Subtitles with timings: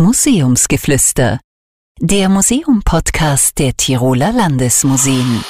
[0.00, 1.40] Museumsgeflüster,
[2.00, 5.44] der Museum-Podcast der Tiroler Landesmuseen.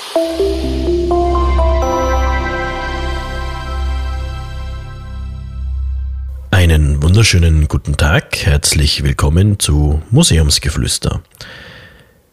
[6.50, 11.22] Einen wunderschönen guten Tag, herzlich willkommen zu Museumsgeflüster.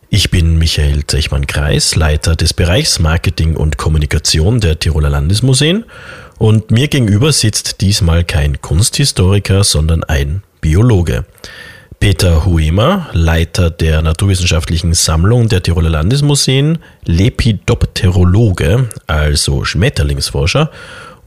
[0.10, 5.86] Ich bin Michael Zechmann-Kreis, Leiter des Bereichs Marketing und Kommunikation der Tiroler Landesmuseen
[6.40, 11.24] und mir gegenüber sitzt diesmal kein Kunsthistoriker, sondern ein Biologe.
[12.00, 20.69] Peter Huemer, Leiter der Naturwissenschaftlichen Sammlung der Tiroler Landesmuseen, Lepidopterologe, also Schmetterlingsforscher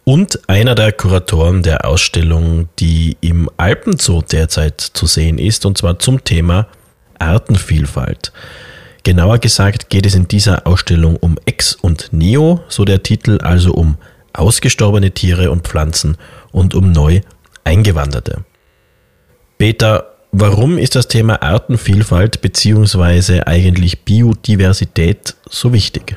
[0.05, 5.99] und einer der Kuratoren der Ausstellung, die im Alpenzoo derzeit zu sehen ist, und zwar
[5.99, 6.69] zum Thema
[7.19, 8.33] Artenvielfalt.
[9.03, 13.73] Genauer gesagt geht es in dieser Ausstellung um Ex und Neo, so der Titel, also
[13.73, 13.97] um
[14.33, 16.17] ausgestorbene Tiere und Pflanzen
[16.53, 17.23] und um neu
[17.65, 18.45] eingewanderte.
[19.59, 23.43] Peter, warum ist das Thema Artenvielfalt bzw.
[23.47, 26.17] eigentlich Biodiversität so wichtig?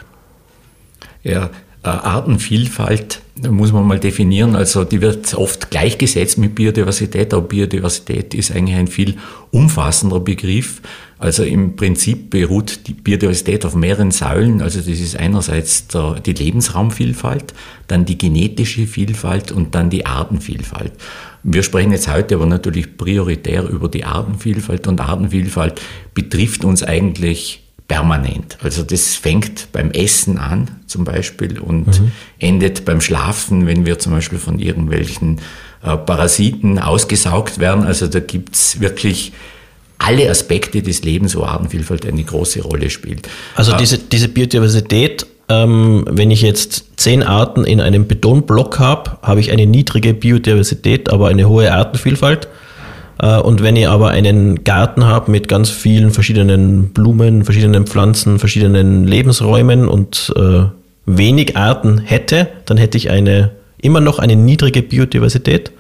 [1.24, 1.46] Ja,
[1.84, 4.56] äh, Artenvielfalt muss man mal definieren.
[4.56, 9.16] Also die wird oft gleichgesetzt mit Biodiversität, aber Biodiversität ist eigentlich ein viel
[9.52, 10.82] umfassender Begriff.
[11.18, 14.62] Also im Prinzip beruht die Biodiversität auf mehreren Säulen.
[14.62, 17.54] Also das ist einerseits der, die Lebensraumvielfalt,
[17.88, 20.92] dann die genetische Vielfalt und dann die Artenvielfalt.
[21.44, 25.82] Wir sprechen jetzt heute aber natürlich prioritär über die Artenvielfalt und Artenvielfalt
[26.14, 28.58] betrifft uns eigentlich permanent.
[28.64, 32.12] Also das fängt beim Essen an zum Beispiel und mhm.
[32.40, 35.40] endet beim Schlafen, wenn wir zum Beispiel von irgendwelchen
[35.84, 37.84] äh, Parasiten ausgesaugt werden.
[37.84, 39.34] Also da gibt's wirklich
[39.98, 43.28] alle Aspekte des Lebens, wo Artenvielfalt eine große Rolle spielt.
[43.56, 49.18] Also äh, diese, diese Biodiversität, ähm, wenn ich jetzt zehn Arten in einem Betonblock habe,
[49.22, 52.48] habe ich eine niedrige Biodiversität, aber eine hohe Artenvielfalt.
[53.24, 58.38] Äh, und wenn ihr aber einen Garten habt mit ganz vielen verschiedenen Blumen, verschiedenen Pflanzen,
[58.38, 60.66] verschiedenen Lebensräumen und äh,
[61.06, 63.52] wenig Arten hätte, dann hätte ich eine
[63.82, 65.72] immer noch eine niedrige Biodiversität.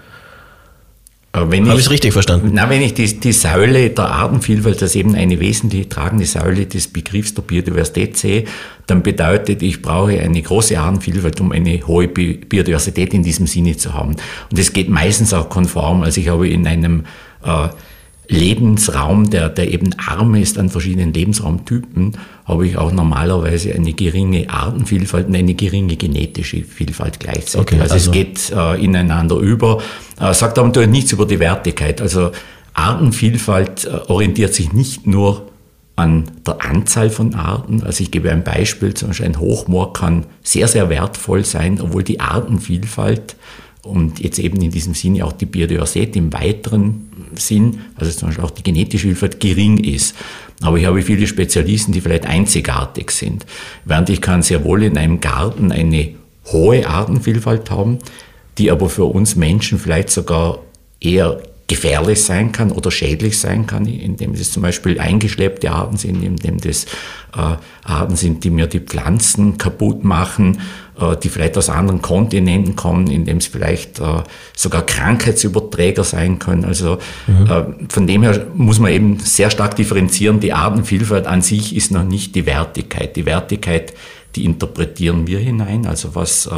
[1.35, 2.51] Habe ich es richtig verstanden?
[2.53, 6.89] Na, wenn ich die, die Säule der Artenvielfalt als eben eine wesentliche tragende Säule des
[6.89, 8.43] Begriffs der Biodiversität sehe,
[8.85, 13.95] dann bedeutet, ich brauche eine große Artenvielfalt, um eine hohe Biodiversität in diesem Sinne zu
[13.95, 14.11] haben.
[14.11, 16.03] Und das geht meistens auch konform.
[16.03, 17.05] Also ich habe in einem
[17.43, 17.69] äh,
[18.27, 24.49] Lebensraum, der, der eben arm ist an verschiedenen Lebensraumtypen, habe ich auch normalerweise eine geringe
[24.49, 27.73] Artenvielfalt und eine geringe genetische Vielfalt gleichzeitig.
[27.73, 29.81] Okay, also, also, es geht äh, ineinander über.
[30.19, 32.01] Äh, sagt aber natürlich nichts über die Wertigkeit.
[32.01, 32.31] Also
[32.73, 35.49] Artenvielfalt äh, orientiert sich nicht nur
[35.95, 37.83] an der Anzahl von Arten.
[37.83, 42.03] Also ich gebe ein Beispiel, zum Beispiel ein Hochmoor kann sehr, sehr wertvoll sein, obwohl
[42.03, 43.35] die Artenvielfalt
[43.83, 48.45] und jetzt eben in diesem Sinne auch die Biodiversität im weiteren Sinn, also zum Beispiel
[48.45, 50.15] auch die genetische Vielfalt gering ist.
[50.61, 53.45] Aber ich habe viele Spezialisten, die vielleicht einzigartig sind.
[53.83, 57.99] Während ich kann sehr wohl in einem Garten eine hohe Artenvielfalt haben,
[58.57, 60.59] die aber für uns Menschen vielleicht sogar
[61.01, 61.41] eher
[61.73, 66.61] gefährlich sein kann oder schädlich sein kann, indem es zum Beispiel eingeschleppte Arten sind, indem
[66.61, 66.85] das
[67.35, 70.61] äh, Arten sind, die mir die Pflanzen kaputt machen,
[70.99, 74.21] äh, die vielleicht aus anderen Kontinenten kommen, indem es vielleicht äh,
[74.55, 76.63] sogar Krankheitsüberträger sein können.
[76.63, 77.47] Also mhm.
[77.47, 80.39] äh, von dem her muss man eben sehr stark differenzieren.
[80.39, 83.15] Die Artenvielfalt an sich ist noch nicht die Wertigkeit.
[83.15, 83.95] Die Wertigkeit,
[84.35, 85.87] die interpretieren wir hinein.
[85.87, 86.51] Also was äh,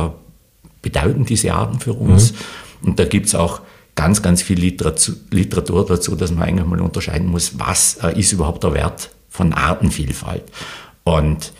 [0.81, 2.33] bedeuten diese Arten für uns?
[2.33, 2.87] Mhm.
[2.89, 3.61] Und da gibt's auch
[3.95, 8.63] ganz, ganz viel Literatur dazu, dass man eigentlich mal unterscheiden muss, was äh, ist überhaupt
[8.63, 10.43] der Wert von Artenvielfalt.
[11.03, 11.53] Und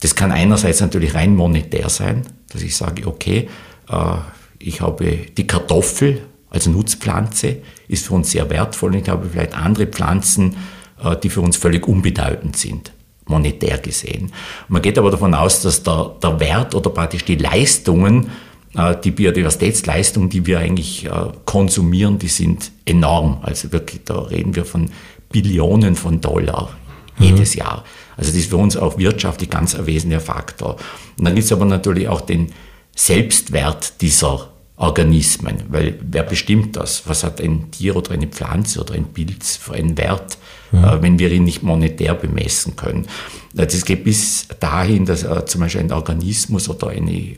[0.00, 3.48] das kann einerseits natürlich rein monetär sein, dass ich sage, okay,
[3.88, 4.16] äh,
[4.58, 7.58] ich habe die Kartoffel als Nutzpflanze,
[7.88, 10.56] ist für uns sehr wertvoll und ich habe vielleicht andere Pflanzen,
[11.02, 12.92] äh, die für uns völlig unbedeutend sind
[13.30, 14.32] monetär gesehen.
[14.68, 18.30] Man geht aber davon aus, dass der, der Wert oder praktisch die Leistungen
[18.74, 21.10] die Biodiversitätsleistungen, die wir eigentlich äh,
[21.44, 23.38] konsumieren, die sind enorm.
[23.42, 24.90] Also wirklich, da reden wir von
[25.30, 26.70] Billionen von Dollar
[27.18, 27.24] mhm.
[27.24, 27.84] jedes Jahr.
[28.16, 30.76] Also das ist für uns auch wirtschaftlich ganz ein wesentlicher Faktor.
[31.18, 32.52] Und dann gibt es aber natürlich auch den
[32.94, 37.02] Selbstwert dieser Organismen, weil wer bestimmt das?
[37.06, 40.38] Was hat ein Tier oder eine Pflanze oder ein Pilz für einen Wert,
[40.72, 40.84] mhm.
[40.84, 43.06] äh, wenn wir ihn nicht monetär bemessen können?
[43.52, 47.36] Das geht bis dahin, dass äh, zum Beispiel ein Organismus oder eine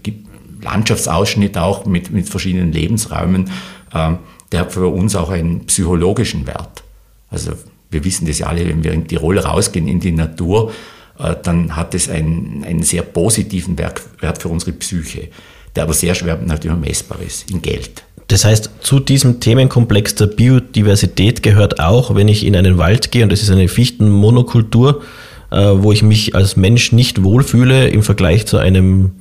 [0.62, 3.50] Landschaftsausschnitt auch mit, mit verschiedenen Lebensräumen,
[3.92, 4.12] äh,
[4.50, 6.82] der hat für uns auch einen psychologischen Wert.
[7.30, 7.52] Also
[7.90, 10.72] wir wissen das ja alle, wenn wir in Tirol rausgehen in die Natur,
[11.18, 15.28] äh, dann hat es einen, einen sehr positiven Wert, Wert für unsere Psyche,
[15.74, 18.04] der aber sehr schwer natürlich messbar ist in Geld.
[18.28, 23.24] Das heißt, zu diesem Themenkomplex der Biodiversität gehört auch, wenn ich in einen Wald gehe
[23.24, 25.02] und das ist eine Fichtenmonokultur,
[25.50, 29.12] äh, wo ich mich als Mensch nicht wohlfühle im Vergleich zu einem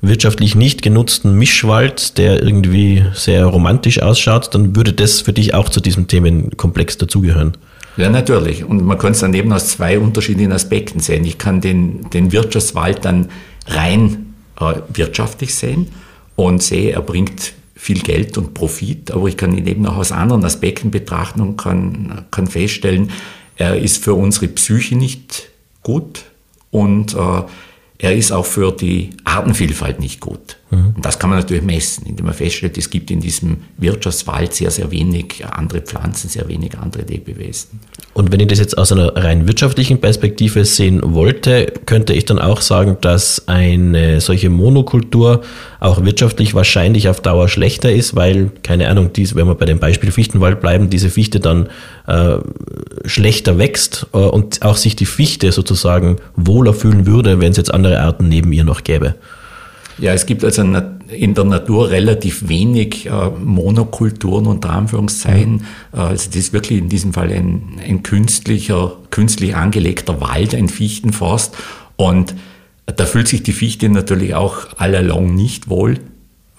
[0.00, 5.68] wirtschaftlich nicht genutzten Mischwald, der irgendwie sehr romantisch ausschaut, dann würde das für dich auch
[5.68, 7.56] zu diesem Themenkomplex dazugehören.
[7.96, 8.64] Ja, natürlich.
[8.64, 11.24] Und man kann es dann eben aus zwei unterschiedlichen Aspekten sehen.
[11.24, 13.28] Ich kann den, den Wirtschaftswald dann
[13.66, 15.88] rein äh, wirtschaftlich sehen
[16.36, 20.12] und sehe, er bringt viel Geld und Profit, aber ich kann ihn eben auch aus
[20.12, 23.10] anderen Aspekten betrachten und kann, kann feststellen,
[23.56, 25.48] er ist für unsere Psyche nicht
[25.82, 26.24] gut
[26.70, 27.42] und äh,
[27.98, 30.57] er ist auch für die Artenvielfalt nicht gut.
[30.70, 30.92] Mhm.
[30.96, 34.70] Und das kann man natürlich messen, indem man feststellt, es gibt in diesem Wirtschaftswald sehr,
[34.70, 37.80] sehr wenig andere Pflanzen, sehr wenig andere Lebewesen.
[38.12, 42.38] Und wenn ich das jetzt aus einer rein wirtschaftlichen Perspektive sehen wollte, könnte ich dann
[42.38, 45.42] auch sagen, dass eine solche Monokultur
[45.80, 49.78] auch wirtschaftlich wahrscheinlich auf Dauer schlechter ist, weil, keine Ahnung, dies, wenn wir bei dem
[49.78, 51.68] Beispiel Fichtenwald bleiben, diese Fichte dann
[52.06, 52.38] äh,
[53.04, 57.72] schlechter wächst äh, und auch sich die Fichte sozusagen wohler fühlen würde, wenn es jetzt
[57.72, 59.14] andere Arten neben ihr noch gäbe.
[59.98, 65.64] Ja, es gibt also in der Natur relativ wenig äh, Monokulturen unter Anführungszeichen.
[65.92, 70.68] Äh, also das ist wirklich in diesem Fall ein, ein künstlicher, künstlich angelegter Wald, ein
[70.68, 71.56] Fichtenforst.
[71.96, 72.34] Und
[72.86, 75.94] da fühlt sich die Fichte natürlich auch allalong nicht wohl.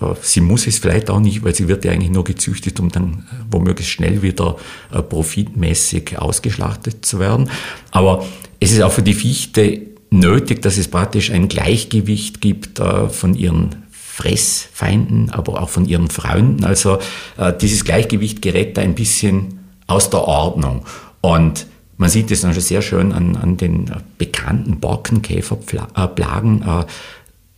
[0.01, 2.89] Äh, sie muss es vielleicht auch nicht, weil sie wird ja eigentlich nur gezüchtet, um
[2.89, 4.57] dann womöglich schnell wieder
[4.91, 7.49] profitmäßig ausgeschlachtet zu werden.
[7.91, 8.25] Aber
[8.59, 13.35] es ist auch für die Fichte nötig, dass es praktisch ein Gleichgewicht gibt äh, von
[13.35, 16.65] ihren Fressfeinden, aber auch von ihren Freunden.
[16.65, 16.99] Also
[17.37, 20.85] äh, dieses Gleichgewicht gerät da ein bisschen aus der Ordnung.
[21.21, 21.67] Und
[21.97, 26.61] man sieht es dann schon sehr schön an, an den bekannten Borkenkäferplagen.
[26.61, 26.85] Äh,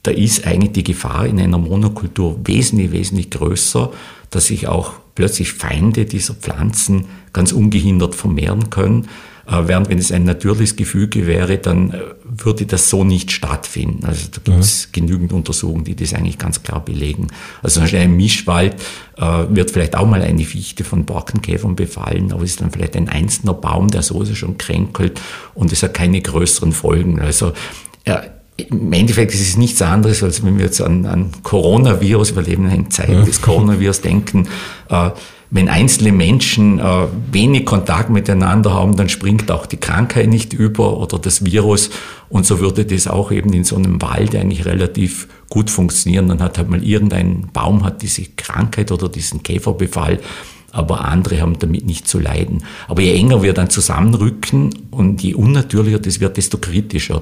[0.04, 3.92] da ist eigentlich die Gefahr in einer Monokultur wesentlich, wesentlich größer,
[4.32, 9.08] dass sich auch plötzlich Feinde dieser Pflanzen ganz ungehindert vermehren können.
[9.52, 14.06] Äh, während wenn es ein natürliches Gefüge wäre, dann äh, würde das so nicht stattfinden.
[14.06, 14.92] Also da gibt es mhm.
[14.94, 17.28] genügend Untersuchungen, die das eigentlich ganz klar belegen.
[17.62, 18.76] Also zum ein Mischwald
[19.18, 22.96] äh, wird vielleicht auch mal eine Fichte von Borkenkäfern befallen, aber es ist dann vielleicht
[22.96, 25.20] ein einzelner Baum, der so schon kränkelt
[25.54, 27.20] und es hat keine größeren Folgen.
[27.20, 27.52] Also
[28.08, 28.24] ja,
[28.58, 32.90] im Endeffekt ist es nichts anderes, als wenn wir jetzt an, an Coronavirus, in einer
[32.90, 33.24] Zeit ja.
[33.24, 34.48] des Coronavirus, denken,
[34.90, 35.10] äh,
[35.54, 40.98] wenn einzelne Menschen äh, wenig Kontakt miteinander haben, dann springt auch die Krankheit nicht über
[40.98, 41.90] oder das Virus.
[42.30, 46.30] Und so würde das auch eben in so einem Wald eigentlich relativ gut funktionieren.
[46.30, 50.22] Dann hat halt mal irgendein Baum hat diese Krankheit oder diesen Käferbefall,
[50.72, 52.64] aber andere haben damit nicht zu leiden.
[52.88, 57.22] Aber je enger wir dann zusammenrücken und je unnatürlicher das wird, desto kritischer.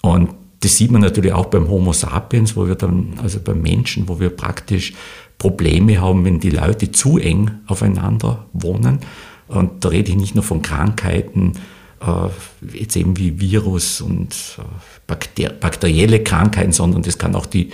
[0.00, 0.30] Und
[0.60, 4.18] das sieht man natürlich auch beim Homo sapiens, wo wir dann, also beim Menschen, wo
[4.18, 4.94] wir praktisch
[5.38, 9.00] Probleme haben, wenn die Leute zu eng aufeinander wohnen.
[9.48, 11.52] Und da rede ich nicht nur von Krankheiten,
[12.00, 14.62] äh, jetzt eben wie Virus und äh,
[15.06, 17.70] Bakter bakterielle Krankheiten, sondern das kann auch die,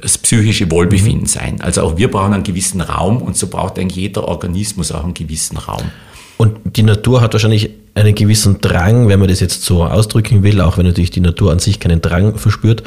[0.00, 1.26] das psychische Wohlbefinden mhm.
[1.26, 1.60] sein.
[1.60, 5.14] Also auch wir brauchen einen gewissen Raum und so braucht eigentlich jeder Organismus auch einen
[5.14, 5.90] gewissen Raum.
[6.36, 10.60] Und die Natur hat wahrscheinlich einen gewissen Drang, wenn man das jetzt so ausdrücken will,
[10.60, 12.82] auch wenn natürlich die Natur an sich keinen Drang verspürt,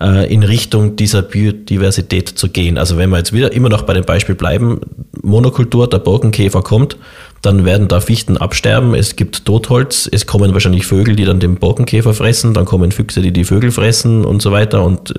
[0.00, 2.78] äh, in Richtung dieser Biodiversität zu gehen.
[2.78, 4.80] Also wenn wir jetzt wieder immer noch bei dem Beispiel bleiben,
[5.22, 6.96] Monokultur, der Borkenkäfer kommt,
[7.42, 11.56] dann werden da Fichten absterben, es gibt Totholz, es kommen wahrscheinlich Vögel, die dann den
[11.56, 15.14] Borkenkäfer fressen, dann kommen Füchse, die die Vögel fressen und so weiter und äh,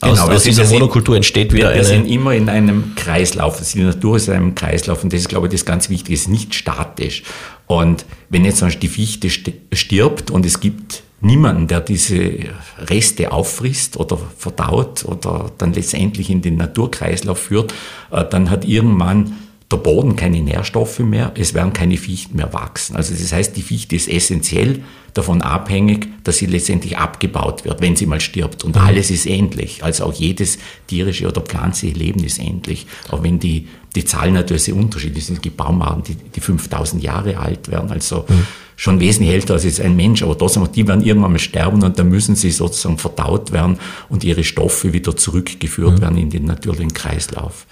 [0.00, 1.80] aus, genau, aus dieser Monokultur entsteht wieder wir, wir eine...
[1.80, 5.28] Wir sind immer in einem Kreislauf, die Natur ist in einem Kreislauf und das ist,
[5.28, 7.22] glaube ich, das ganz Wichtige, es ist nicht statisch.
[7.66, 9.30] Und wenn jetzt zum Beispiel die Fichte
[9.72, 12.38] stirbt und es gibt niemanden, der diese
[12.78, 17.74] Reste auffrisst oder verdaut oder dann letztendlich in den Naturkreislauf führt,
[18.10, 19.36] äh, dann hat irgendwann
[19.74, 22.96] der Boden keine Nährstoffe mehr, es werden keine Fichten mehr wachsen.
[22.96, 24.82] Also das heißt, die Fichte ist essentiell
[25.14, 28.64] davon abhängig, dass sie letztendlich abgebaut wird, wenn sie mal stirbt.
[28.64, 28.82] Und mhm.
[28.82, 29.84] alles ist endlich.
[29.84, 32.86] Also auch jedes tierische oder pflanzliche Leben ist endlich.
[33.10, 35.36] Auch wenn die, die Zahlen natürlich sehr unterschiedlich sind.
[35.36, 37.90] Es gibt Baumarten, die, die 5000 Jahre alt werden.
[37.90, 41.38] Also mhm schon wesentlich älter als jetzt ein Mensch, aber trotzdem, die werden irgendwann mal
[41.38, 43.78] sterben und dann müssen sie sozusagen verdaut werden
[44.08, 46.00] und ihre Stoffe wieder zurückgeführt mhm.
[46.00, 47.66] werden in den natürlichen Kreislauf.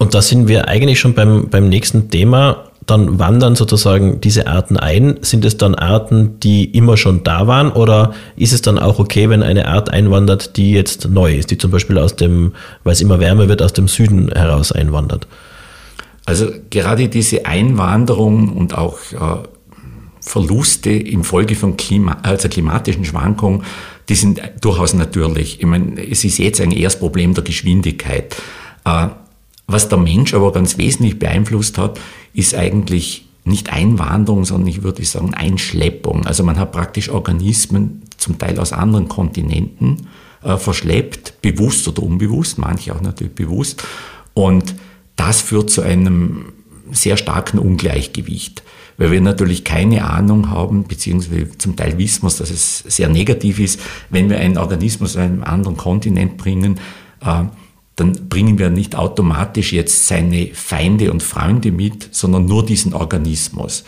[0.00, 2.64] Und da sind wir eigentlich schon beim, beim nächsten Thema.
[2.86, 5.18] Dann wandern sozusagen diese Arten ein.
[5.20, 9.28] Sind es dann Arten, die immer schon da waren oder ist es dann auch okay,
[9.28, 13.02] wenn eine Art einwandert, die jetzt neu ist, die zum Beispiel aus dem, weil es
[13.02, 15.26] immer wärmer wird, aus dem Süden heraus einwandert?
[16.24, 19.46] Also gerade diese Einwanderung und auch äh,
[20.22, 23.64] Verluste im Folge von Klima, also klimatischen Schwankungen,
[24.08, 25.60] die sind durchaus natürlich.
[25.60, 28.34] Ich meine, es ist jetzt ein erstes Problem der Geschwindigkeit.
[28.86, 29.08] Äh,
[29.72, 32.00] Was der Mensch aber ganz wesentlich beeinflusst hat,
[32.34, 36.26] ist eigentlich nicht Einwanderung, sondern ich würde sagen Einschleppung.
[36.26, 40.08] Also man hat praktisch Organismen zum Teil aus anderen Kontinenten
[40.42, 43.84] äh, verschleppt, bewusst oder unbewusst, manche auch natürlich bewusst.
[44.34, 44.74] Und
[45.14, 46.46] das führt zu einem
[46.90, 48.64] sehr starken Ungleichgewicht,
[48.96, 53.60] weil wir natürlich keine Ahnung haben, beziehungsweise zum Teil wissen wir, dass es sehr negativ
[53.60, 56.80] ist, wenn wir einen Organismus aus einem anderen Kontinent bringen,
[57.24, 57.44] äh,
[58.00, 63.84] dann bringen wir nicht automatisch jetzt seine Feinde und Freunde mit, sondern nur diesen Organismus.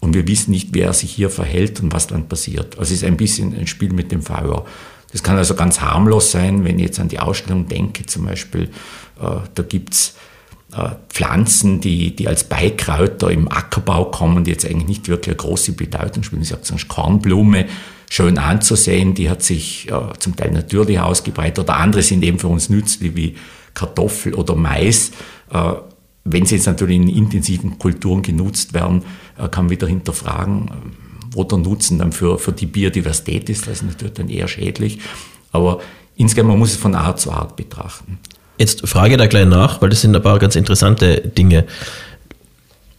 [0.00, 2.76] Und wir wissen nicht, wer sich hier verhält und was dann passiert.
[2.78, 4.64] Also es ist ein bisschen ein Spiel mit dem Feuer.
[5.12, 8.64] Das kann also ganz harmlos sein, wenn ich jetzt an die Ausstellung denke, zum Beispiel,
[9.20, 10.16] äh, da gibt's
[10.74, 15.36] äh, Pflanzen, die, die als Beikräuter im Ackerbau kommen, die jetzt eigentlich nicht wirklich eine
[15.36, 16.42] große Bedeutung spielen.
[16.42, 17.66] Ich sage zum Beispiel Kornblume,
[18.12, 22.48] schön anzusehen, die hat sich äh, zum Teil natürlich ausgebreitet oder andere sind eben für
[22.48, 23.36] uns nützlich wie
[23.72, 25.12] Kartoffel oder Mais.
[25.50, 25.72] Äh,
[26.24, 29.02] wenn sie jetzt natürlich in intensiven Kulturen genutzt werden,
[29.38, 30.72] äh, kann man wieder hinterfragen, äh,
[31.30, 33.66] wo der Nutzen dann für, für die Biodiversität ist.
[33.66, 34.98] Das ist natürlich dann eher schädlich.
[35.50, 35.80] Aber
[36.14, 38.18] insgesamt, man muss es von Art zu Art betrachten.
[38.58, 41.64] Jetzt frage da gleich nach, weil das sind ein paar ganz interessante Dinge.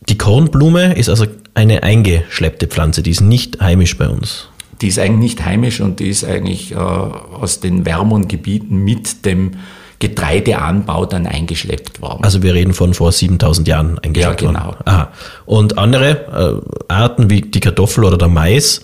[0.10, 4.50] Die Kornblume ist also eine eingeschleppte Pflanze, die ist nicht heimisch bei uns.
[4.84, 9.26] Die ist eigentlich nicht heimisch und die ist eigentlich äh, aus den wärmeren Gebieten mit
[9.26, 9.52] dem
[10.00, 12.24] Getreideanbau dann eingeschleppt worden.
[12.26, 14.66] Also wir reden von vor 7000 Jahren eingeschleppt Ja, genau.
[14.66, 14.82] worden.
[14.84, 15.12] Aha.
[15.46, 18.82] Und andere äh, Arten wie die Kartoffel oder der Mais,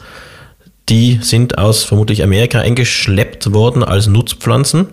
[0.87, 4.87] die sind aus vermutlich Amerika eingeschleppt worden als Nutzpflanzen,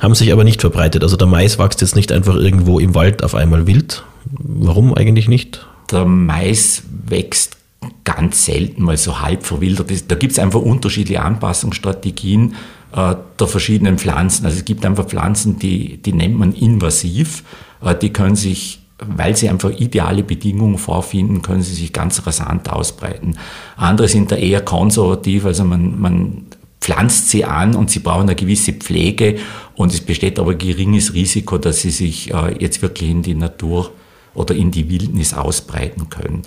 [0.00, 1.02] haben sich aber nicht verbreitet.
[1.02, 4.02] Also der Mais wächst jetzt nicht einfach irgendwo im Wald auf einmal wild.
[4.24, 5.66] Warum eigentlich nicht?
[5.92, 7.55] Der Mais wächst
[8.04, 9.90] ganz selten mal so halb verwildert.
[10.10, 12.54] Da gibt es einfach unterschiedliche Anpassungsstrategien
[12.92, 14.46] äh, der verschiedenen Pflanzen.
[14.46, 17.44] Also es gibt einfach Pflanzen, die, die nennt man invasiv.
[17.82, 22.70] Äh, die können sich, weil sie einfach ideale Bedingungen vorfinden, können sie sich ganz rasant
[22.70, 23.36] ausbreiten.
[23.76, 26.46] Andere sind da eher konservativ, also man, man
[26.80, 29.36] pflanzt sie an und sie brauchen eine gewisse Pflege
[29.74, 33.90] und es besteht aber geringes Risiko, dass sie sich äh, jetzt wirklich in die Natur
[34.34, 36.42] oder in die Wildnis ausbreiten können.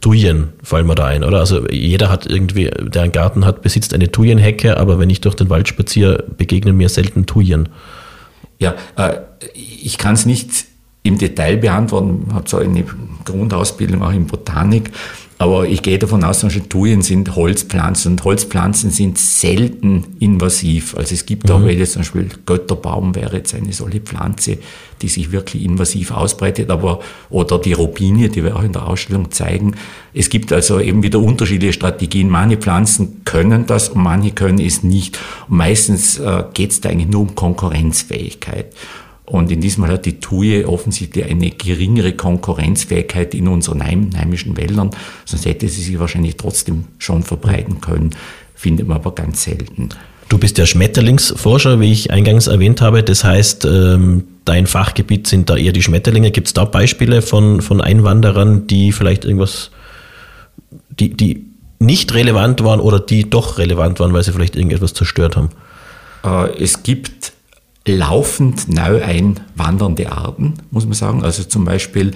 [0.00, 1.38] Thujen fallen mir da ein, oder?
[1.38, 5.34] Also jeder hat irgendwie, der einen Garten hat, besitzt eine Thujenhecke, aber wenn ich durch
[5.34, 7.68] den Wald spaziere, begegnen mir selten Thujen.
[8.58, 9.18] Ja, äh,
[9.54, 10.66] ich kann es nicht
[11.02, 12.84] im Detail beantworten, habe so eine
[13.24, 14.90] Grundausbildung auch in Botanik,
[15.40, 20.94] aber ich gehe davon aus, dass Thujen sind Holzpflanzen und Holzpflanzen sind selten invasiv.
[20.98, 21.54] Also es gibt mhm.
[21.54, 24.58] auch welche, zum Beispiel Götterbaum wäre jetzt eine solche Pflanze,
[25.00, 29.30] die sich wirklich invasiv ausbreitet, aber oder die Robinie, die wir auch in der Ausstellung
[29.30, 29.76] zeigen.
[30.12, 32.28] Es gibt also eben wieder unterschiedliche Strategien.
[32.28, 35.18] Manche Pflanzen können das und manche können es nicht.
[35.48, 38.74] Und meistens äh, geht es da eigentlich nur um Konkurrenzfähigkeit.
[39.30, 44.90] Und in diesem Fall hat die Tuje offensichtlich eine geringere Konkurrenzfähigkeit in unseren heimischen Wäldern,
[45.24, 48.10] sonst hätte sie sich wahrscheinlich trotzdem schon verbreiten können,
[48.56, 49.90] findet man aber ganz selten.
[50.28, 53.04] Du bist ja Schmetterlingsforscher, wie ich eingangs erwähnt habe.
[53.04, 56.32] Das heißt, ähm, dein Fachgebiet sind da eher die Schmetterlinge.
[56.32, 59.70] Gibt es da Beispiele von, von Einwanderern, die vielleicht irgendwas,
[60.88, 61.46] die, die
[61.78, 65.50] nicht relevant waren oder die doch relevant waren, weil sie vielleicht irgendetwas zerstört haben?
[66.24, 67.19] Äh, es gibt
[67.86, 71.22] laufend neu einwandernde Arten, muss man sagen.
[71.24, 72.12] Also zum Beispiel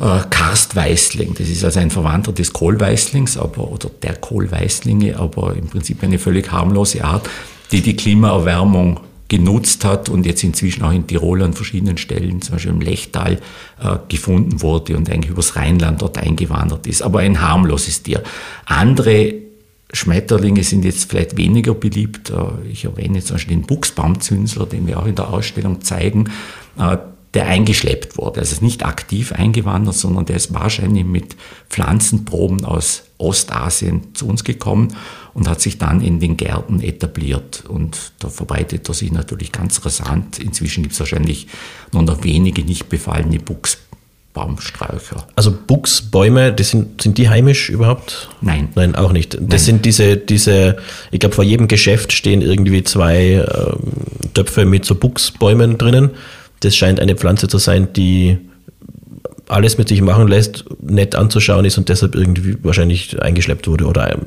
[0.00, 5.68] äh, Karstweißling, das ist also ein Verwandter des Kohlweißlings aber, oder der Kohlweißlinge, aber im
[5.68, 7.28] Prinzip eine völlig harmlose Art,
[7.72, 12.54] die die Klimaerwärmung genutzt hat und jetzt inzwischen auch in Tirol an verschiedenen Stellen, zum
[12.54, 13.38] Beispiel im Lechtal,
[13.80, 17.02] äh, gefunden wurde und eigentlich übers Rheinland dort eingewandert ist.
[17.02, 18.22] Aber ein harmloses Tier.
[18.64, 19.49] Andere
[19.92, 22.30] Schmetterlinge sind jetzt vielleicht weniger beliebt.
[22.30, 26.30] Äh, ich erwähne zum Beispiel den Buchsbaumzünsler, den wir auch in der Ausstellung zeigen,
[26.78, 26.98] äh,
[27.34, 28.40] der eingeschleppt wurde.
[28.40, 31.36] Also nicht aktiv eingewandert, sondern der ist wahrscheinlich mit
[31.68, 34.96] Pflanzenproben aus Ostasien zu uns gekommen
[35.34, 37.64] und hat sich dann in den Gärten etabliert.
[37.68, 40.38] Und da verbreitet er sich natürlich ganz rasant.
[40.38, 41.46] Inzwischen gibt es wahrscheinlich
[41.92, 43.89] nur noch wenige nicht befallene Buchsbaumzünsler.
[44.32, 45.26] Baumsträucher.
[45.34, 48.28] Also Buchsbäume, die sind, sind die heimisch überhaupt?
[48.40, 48.68] Nein.
[48.76, 49.34] Nein, auch nicht.
[49.34, 49.58] Das Nein.
[49.58, 50.76] sind diese, diese,
[51.10, 56.10] ich glaube, vor jedem Geschäft stehen irgendwie zwei ähm, Töpfe mit so Buchsbäumen drinnen.
[56.60, 58.38] Das scheint eine Pflanze zu sein, die
[59.50, 64.12] alles mit sich machen lässt, nett anzuschauen ist und deshalb irgendwie wahrscheinlich eingeschleppt wurde oder
[64.12, 64.20] ähm,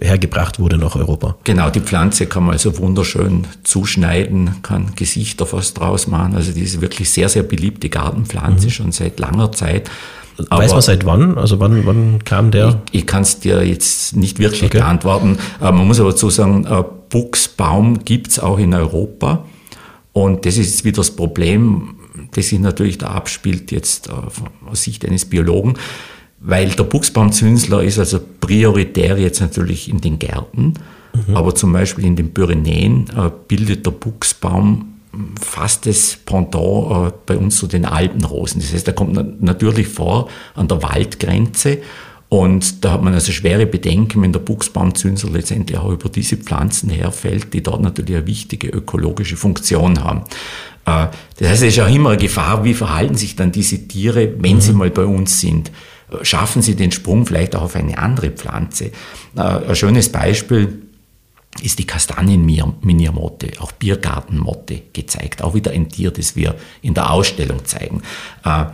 [0.00, 1.36] hergebracht wurde nach Europa.
[1.44, 6.34] Genau, die Pflanze kann man also wunderschön zuschneiden, kann Gesichter fast draus machen.
[6.34, 8.70] Also die ist wirklich sehr, sehr beliebte Gartenpflanze mhm.
[8.70, 9.90] schon seit langer Zeit.
[10.48, 11.36] Aber Weiß man seit wann?
[11.36, 12.80] Also wann, wann kam der?
[12.90, 14.78] Ich, ich kann es dir jetzt nicht wirklich okay.
[14.78, 15.38] beantworten.
[15.60, 19.44] Äh, man muss aber dazu sagen, äh, Buchsbaum gibt es auch in Europa.
[20.14, 21.96] Und das ist wieder das Problem,
[22.32, 24.12] das sich natürlich da abspielt, jetzt äh,
[24.68, 25.74] aus Sicht eines Biologen,
[26.40, 30.74] weil der Buchsbaumzünsler ist also prioritär jetzt natürlich in den Gärten,
[31.26, 31.36] mhm.
[31.36, 34.88] aber zum Beispiel in den Pyrenäen äh, bildet der Buchsbaum
[35.40, 38.60] fast das Pendant äh, bei uns zu den Alpenrosen.
[38.60, 41.78] Das heißt, er kommt natürlich vor an der Waldgrenze
[42.32, 46.88] und da hat man also schwere Bedenken, wenn der Buchsbaumzünsel letztendlich auch über diese Pflanzen
[46.88, 50.22] herfällt, die dort natürlich eine wichtige ökologische Funktion haben.
[50.84, 51.08] Äh,
[51.38, 54.56] das heißt, es ist auch immer eine Gefahr, wie verhalten sich dann diese Tiere, wenn
[54.56, 54.60] mhm.
[54.60, 55.70] sie mal bei uns sind.
[56.10, 58.92] Äh, schaffen sie den Sprung vielleicht auch auf eine andere Pflanze?
[59.34, 60.82] Ein schönes Beispiel
[61.60, 65.42] ist die Kastanienminiermotte, auch Biergartenmotte gezeigt.
[65.42, 68.02] Auch wieder ein Tier, das wir in der Ausstellung zeigen.
[68.44, 68.66] Äh,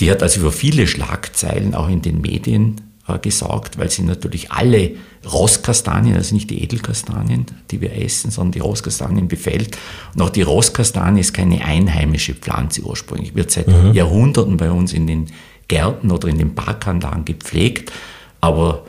[0.00, 4.50] die hat also für viele Schlagzeilen auch in den Medien äh, gesorgt, weil sie natürlich
[4.50, 4.92] alle
[5.30, 9.76] Rosskastanien, also nicht die Edelkastanien, die wir essen, sondern die Rosskastanien befällt.
[10.14, 13.92] Und auch die Rosskastanie ist keine einheimische Pflanze ursprünglich, wird seit mhm.
[13.92, 15.26] Jahrhunderten bei uns in den
[15.68, 17.92] Gärten oder in den Parkanlagen gepflegt.
[18.40, 18.84] Aber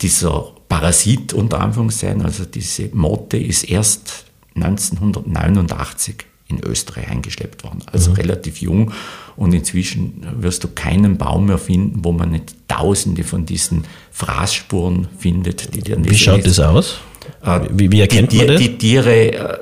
[0.00, 4.24] dieser Parasit unter Anführungszeichen, also diese Motte ist erst
[4.54, 8.16] 1989 in Österreich eingeschleppt worden, also mhm.
[8.16, 8.92] relativ jung.
[9.36, 15.08] Und inzwischen wirst du keinen Baum mehr finden, wo man nicht Tausende von diesen Fraßspuren
[15.18, 15.74] findet.
[15.74, 17.00] Die Wie schaut das aus?
[17.42, 18.60] Äh, wie, wie, erkennt die, man das?
[18.60, 19.58] Die Tiere äh,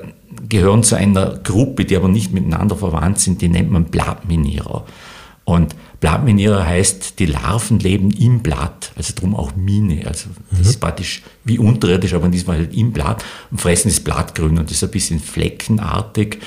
[0.48, 4.84] gehören zu einer Gruppe, die aber nicht miteinander verwandt sind, die nennt man Blattminierer.
[5.44, 10.06] Und Blattminierer heißt, die Larven leben im Blatt, also drum auch Mine.
[10.06, 10.66] Also das mhm.
[10.66, 14.58] ist praktisch wie unterirdisch, aber in diesem Fall halt im Blatt und fressen das Blattgrün
[14.58, 16.38] und das ist ein bisschen fleckenartig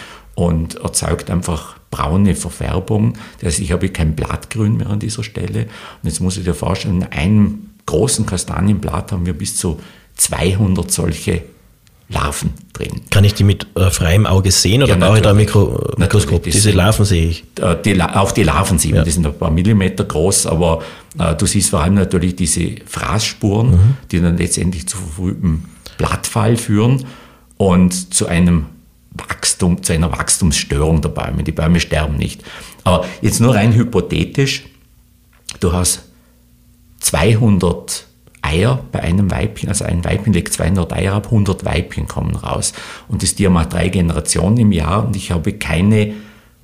[0.41, 3.13] und erzeugt einfach braune Verfärbung.
[3.39, 5.67] Das heißt, ich habe kein Blattgrün mehr an dieser Stelle.
[6.01, 9.79] Und jetzt muss ich dir vorstellen, in einem großen Kastanienblatt haben wir bis zu
[10.15, 11.43] 200 solche
[12.09, 13.01] Larven drin.
[13.09, 15.93] Kann ich die mit äh, freiem Auge sehen oder ja, brauche ich da ein Mikro
[15.97, 16.43] Mikroskop?
[16.43, 17.43] Diese Larven sehe ich.
[17.61, 19.03] Äh, die, auch die Larven sehen ja.
[19.03, 20.81] die sind ein paar Millimeter groß, aber
[21.19, 23.97] äh, du siehst vor allem natürlich diese Fraßspuren, mhm.
[24.11, 25.65] die dann letztendlich zu verfrühtem
[25.97, 27.05] Blattfall führen
[27.57, 28.65] und zu einem
[29.11, 31.43] Wachstum, zu einer Wachstumsstörung der Bäume.
[31.43, 32.43] Die Bäume sterben nicht.
[32.83, 34.65] Aber jetzt nur rein hypothetisch,
[35.59, 36.03] du hast
[36.99, 38.07] 200
[38.41, 42.73] Eier bei einem Weibchen, also ein Weibchen legt 200 Eier ab, 100 Weibchen kommen raus.
[43.07, 46.13] Und das Tier macht drei Generationen im Jahr und ich habe keine,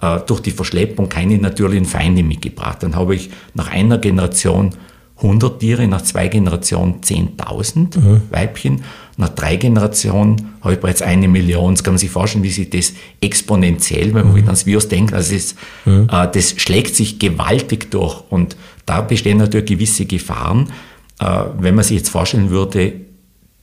[0.02, 2.82] äh, durch die Verschleppung keine natürlichen Feinde mitgebracht.
[2.82, 4.72] Dann habe ich nach einer Generation
[5.18, 8.22] 100 Tiere, nach zwei Generationen 10.000 mhm.
[8.30, 8.84] Weibchen,
[9.18, 11.74] nach drei Generationen habe ich bereits eine Million.
[11.74, 14.46] Jetzt kann man sich vorstellen, wie sich das exponentiell, wenn man mhm.
[14.46, 16.08] ans Virus denkt, also das, mhm.
[16.12, 20.72] äh, das schlägt sich gewaltig durch und da bestehen natürlich gewisse Gefahren.
[21.20, 22.94] Äh, wenn man sich jetzt vorstellen würde,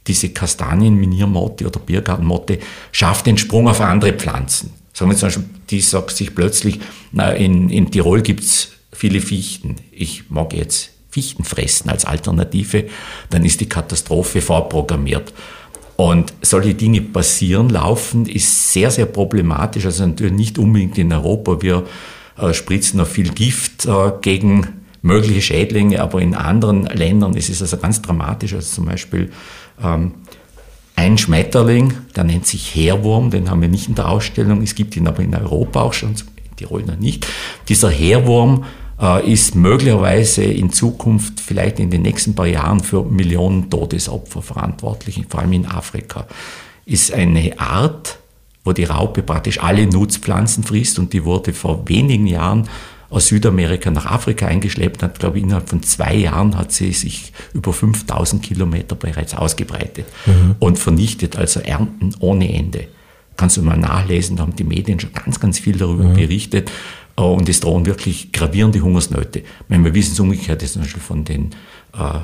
[0.09, 2.59] diese Kastanienminiermotte oder Biergartenmotte
[2.91, 4.71] schafft den Sprung auf andere Pflanzen.
[4.93, 6.81] Sagen wir zum Beispiel, die sagt sich plötzlich,
[7.13, 9.77] na, in, in Tirol gibt's viele Fichten.
[9.93, 12.87] Ich mag jetzt Fichten fressen als Alternative,
[13.31, 15.33] dann ist die Katastrophe vorprogrammiert.
[15.97, 19.87] Und solche Dinge passieren laufend ist sehr, sehr problematisch.
[19.87, 21.63] Also natürlich nicht unbedingt in Europa.
[21.63, 21.85] Wir
[22.37, 24.67] äh, spritzen noch viel Gift äh, gegen
[25.03, 28.55] mögliche Schädlinge, aber in anderen Ländern ist es also ganz dramatisch.
[28.55, 29.31] Also zum Beispiel
[29.81, 30.15] ähm,
[30.97, 34.97] ein Schmetterling, der nennt sich Heerwurm, den haben wir nicht in der Ausstellung, es gibt
[34.97, 37.27] ihn aber in Europa auch schon, in Tirol noch nicht.
[37.69, 38.65] Dieser Heerwurm
[39.25, 45.41] ist möglicherweise in Zukunft, vielleicht in den nächsten paar Jahren, für Millionen Todesopfer verantwortlich, vor
[45.41, 46.27] allem in Afrika.
[46.87, 48.19] Ist eine Art,
[48.65, 52.69] wo die Raupe praktisch alle Nutzpflanzen frisst und die wurde vor wenigen Jahren
[53.11, 55.13] aus Südamerika nach Afrika eingeschleppt hat.
[55.15, 60.57] Ich glaube, innerhalb von zwei Jahren hat sie sich über 5000 Kilometer bereits ausgebreitet mhm.
[60.59, 62.89] und vernichtet, also Ernten ohne Ende.
[63.37, 66.15] Kannst du mal nachlesen, da haben die Medien schon ganz, ganz viel darüber mhm.
[66.15, 66.71] berichtet.
[67.17, 69.43] Äh, und es drohen wirklich gravierende Hungersnöte.
[69.69, 71.51] Wenn wir wissen es umgekehrt ist zum Beispiel von den
[71.93, 72.21] äh,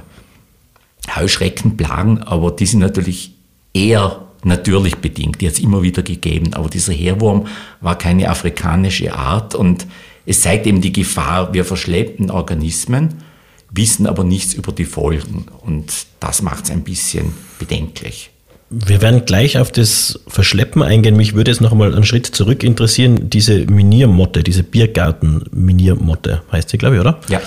[1.16, 3.35] Heuschreckenplagen, aber die sind natürlich
[3.72, 6.55] eher natürlich bedingt, die hat es immer wieder gegeben.
[6.55, 7.46] Aber dieser Heerwurm
[7.81, 9.87] war keine afrikanische Art und
[10.26, 13.22] es zeigt eben die Gefahr, wir verschleppten Organismen,
[13.70, 15.46] wissen aber nichts über die Folgen.
[15.62, 18.31] Und das macht es ein bisschen bedenklich.
[18.71, 21.17] Wir werden gleich auf das Verschleppen eingehen.
[21.17, 23.29] Mich würde jetzt noch einmal einen Schritt zurück interessieren.
[23.29, 27.19] Diese Miniermotte, diese Biergarten-Miniermotte heißt sie, glaube ich, oder?
[27.29, 27.41] Ja.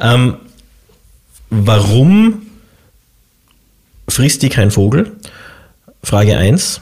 [0.00, 0.36] Ähm,
[1.50, 2.42] warum
[4.08, 5.10] frisst die kein Vogel?
[6.04, 6.80] Frage 1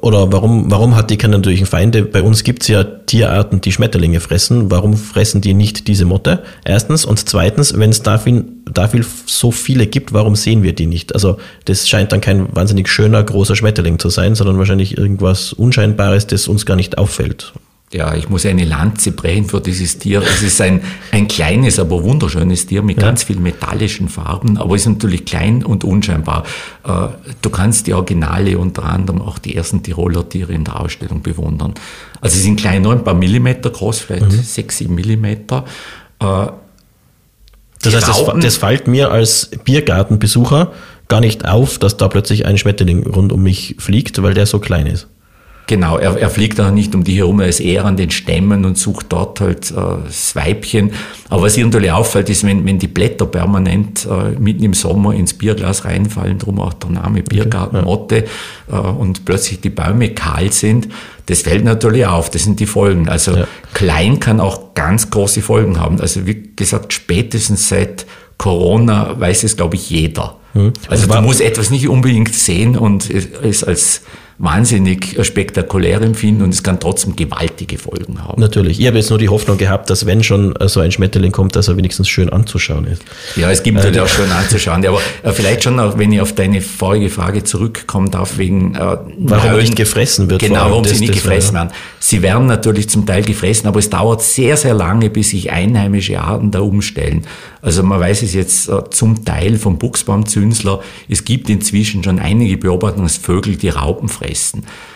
[0.00, 2.02] oder warum, warum hat die keine natürlichen Feinde?
[2.02, 4.70] Bei uns gibt es ja Tierarten, die Schmetterlinge fressen.
[4.70, 6.42] Warum fressen die nicht diese Motte?
[6.64, 7.04] Erstens.
[7.04, 11.14] Und zweitens, wenn es dafür, dafür so viele gibt, warum sehen wir die nicht?
[11.14, 16.26] Also das scheint dann kein wahnsinnig schöner, großer Schmetterling zu sein, sondern wahrscheinlich irgendwas Unscheinbares,
[16.26, 17.52] das uns gar nicht auffällt.
[17.92, 20.22] Ja, ich muss eine Lanze brechen für dieses Tier.
[20.22, 23.04] Es ist ein, ein kleines, aber wunderschönes Tier mit ja.
[23.04, 26.44] ganz vielen metallischen Farben, aber ist natürlich klein und unscheinbar.
[26.84, 27.08] Äh,
[27.42, 31.74] du kannst die Originale, unter anderem auch die ersten Tiroler Tiere in der Ausstellung bewundern.
[32.20, 34.42] Also sie sind kleiner, ein paar Millimeter groß, vielleicht mhm.
[34.42, 35.64] sechs, sieben Millimeter.
[36.18, 36.46] Äh,
[37.82, 40.72] das heißt, das, das fällt mir als Biergartenbesucher
[41.08, 44.60] gar nicht auf, dass da plötzlich ein Schmetterling rund um mich fliegt, weil der so
[44.60, 45.08] klein ist.
[45.68, 48.64] Genau, er, er fliegt auch nicht um die herum, er ist eher an den Stämmen
[48.64, 50.90] und sucht dort halt äh, das Weibchen.
[51.28, 55.14] Aber was hier natürlich auffällt, ist, wenn, wenn die Blätter permanent äh, mitten im Sommer
[55.14, 58.28] ins Bierglas reinfallen, darum auch der Name Biergartenmotte, okay,
[58.70, 58.78] ja.
[58.78, 60.88] äh, und plötzlich die Bäume kahl sind,
[61.26, 63.08] das fällt natürlich auf, das sind die Folgen.
[63.08, 63.46] Also ja.
[63.72, 66.00] klein kann auch ganz große Folgen haben.
[66.00, 68.04] Also wie gesagt, spätestens seit
[68.36, 70.36] Corona weiß es, glaube ich, jeder.
[70.54, 70.72] Hm.
[70.88, 74.02] Also man muss etwas nicht unbedingt sehen und es als
[74.42, 78.40] wahnsinnig spektakulär empfinden und es kann trotzdem gewaltige Folgen haben.
[78.40, 78.80] Natürlich.
[78.80, 81.68] Ich habe jetzt nur die Hoffnung gehabt, dass wenn schon so ein Schmetterling kommt, dass
[81.68, 83.04] er wenigstens schön anzuschauen ist.
[83.36, 84.84] Ja, es gibt natürlich äh, auch schön anzuschauen.
[84.84, 88.78] Aber äh, vielleicht schon auch, wenn ich auf deine vorige Frage zurückkommen darf, wegen äh,
[88.80, 90.40] warum Höhlen, nicht gefressen wird.
[90.40, 91.70] Genau, warum das, sie nicht gefressen werden.
[92.00, 96.20] Sie werden natürlich zum Teil gefressen, aber es dauert sehr, sehr lange, bis sich einheimische
[96.20, 97.28] Arten da umstellen.
[97.60, 100.80] Also man weiß es jetzt äh, zum Teil vom Buchsbaumzünsler.
[101.08, 104.31] Es gibt inzwischen schon einige Beobachtungen, dass Vögel die Raupen fressen.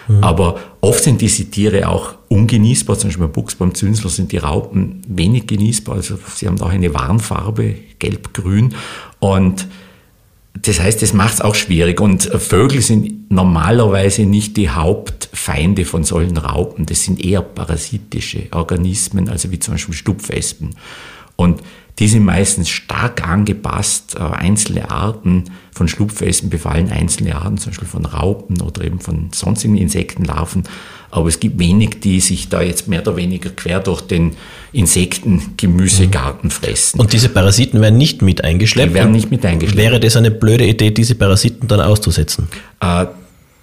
[0.08, 0.22] Mhm.
[0.22, 2.98] Aber oft sind diese Tiere auch ungenießbar.
[2.98, 5.96] Zum Beispiel beim Buchsbaumzünsler sind die Raupen wenig genießbar.
[5.96, 8.74] Also sie haben auch eine Warnfarbe, gelb-grün.
[9.18, 9.66] Und
[10.62, 12.00] das heißt, das macht es auch schwierig.
[12.00, 16.86] Und Vögel sind normalerweise nicht die Hauptfeinde von solchen Raupen.
[16.86, 20.74] Das sind eher parasitische Organismen, also wie zum Beispiel Stupfwespen.
[21.36, 21.60] Und
[21.98, 24.16] die sind meistens stark angepasst.
[24.18, 29.30] Äh, einzelne Arten von Schlupfwespen befallen einzelne Arten, zum Beispiel von Raupen oder eben von
[29.32, 30.64] sonstigen Insektenlarven.
[31.10, 34.32] Aber es gibt wenig, die sich da jetzt mehr oder weniger quer durch den
[34.72, 37.00] Insekten-Gemüsegarten fressen.
[37.00, 38.90] Und diese Parasiten werden nicht mit eingeschleppt?
[38.90, 39.78] Die werden nicht mit eingeschleppt.
[39.78, 42.48] Wäre das eine blöde Idee, diese Parasiten dann auszusetzen?
[42.80, 43.06] Äh,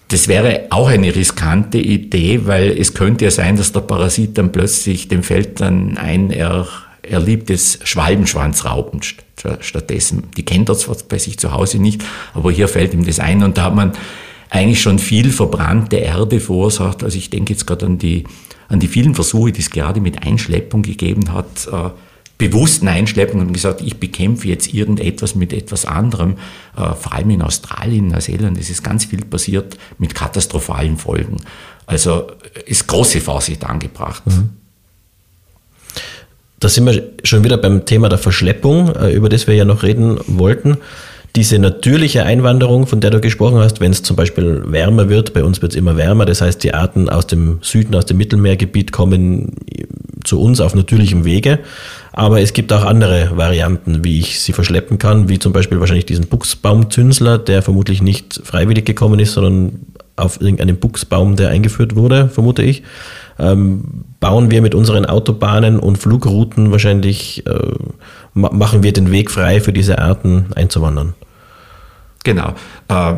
[0.08, 4.52] das wäre auch eine riskante Idee, weil es könnte ja sein, dass der Parasit dann
[4.52, 6.68] plötzlich, dem fällt dann ein, er
[7.04, 9.02] er liebt es Schwalbenschwanzraupen
[9.60, 10.24] stattdessen.
[10.38, 13.44] Die kennt er zwar bei sich zu Hause nicht, aber hier fällt ihm das ein
[13.44, 13.94] und da hat man
[14.50, 17.04] eigentlich schon viel verbrannte Erde verursacht.
[17.04, 18.24] Also ich denke jetzt gerade an die,
[18.70, 21.90] an die vielen Versuche, die es gerade mit Einschleppung gegeben hat, äh,
[22.38, 26.36] bewussten Einschleppung und gesagt, ich bekämpfe jetzt irgendetwas mit etwas anderem.
[26.76, 31.38] Äh, vor allem in Australien, Neuseeland ist es ganz viel passiert mit katastrophalen Folgen.
[31.86, 32.28] Also
[32.66, 34.26] ist große Vorsicht angebracht.
[34.26, 34.63] Mhm.
[36.64, 39.84] Da sind wir schon wieder beim Thema der Verschleppung, äh, über das wir ja noch
[39.84, 40.78] reden wollten.
[41.36, 45.44] Diese natürliche Einwanderung, von der du gesprochen hast, wenn es zum Beispiel wärmer wird, bei
[45.44, 48.94] uns wird es immer wärmer, das heißt die Arten aus dem Süden, aus dem Mittelmeergebiet
[48.94, 49.58] kommen
[50.24, 51.60] zu uns auf natürlichem Wege.
[52.14, 56.06] Aber es gibt auch andere Varianten, wie ich sie verschleppen kann, wie zum Beispiel wahrscheinlich
[56.06, 62.30] diesen Buchsbaumzünsler, der vermutlich nicht freiwillig gekommen ist, sondern auf irgendeinem Buchsbaum, der eingeführt wurde,
[62.30, 62.84] vermute ich
[63.40, 67.74] ähm, bauen wir mit unseren Autobahnen und Flugrouten wahrscheinlich, äh,
[68.34, 71.14] machen wir den Weg frei für diese Arten einzuwandern.
[72.24, 72.54] Genau.
[72.88, 73.16] Äh,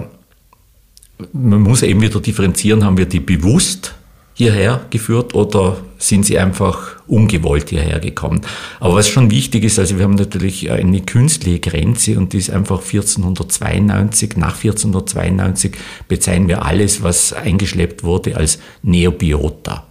[1.31, 3.95] man muss eben wieder differenzieren, haben wir die bewusst
[4.33, 8.41] hierher geführt oder sind sie einfach ungewollt hierher gekommen.
[8.81, 12.49] Aber was schon wichtig ist, also wir haben natürlich eine künstliche Grenze und die ist
[12.49, 14.35] einfach 1492.
[14.35, 15.71] Nach 1492
[16.09, 19.87] bezeichnen wir alles, was eingeschleppt wurde, als Neobiota.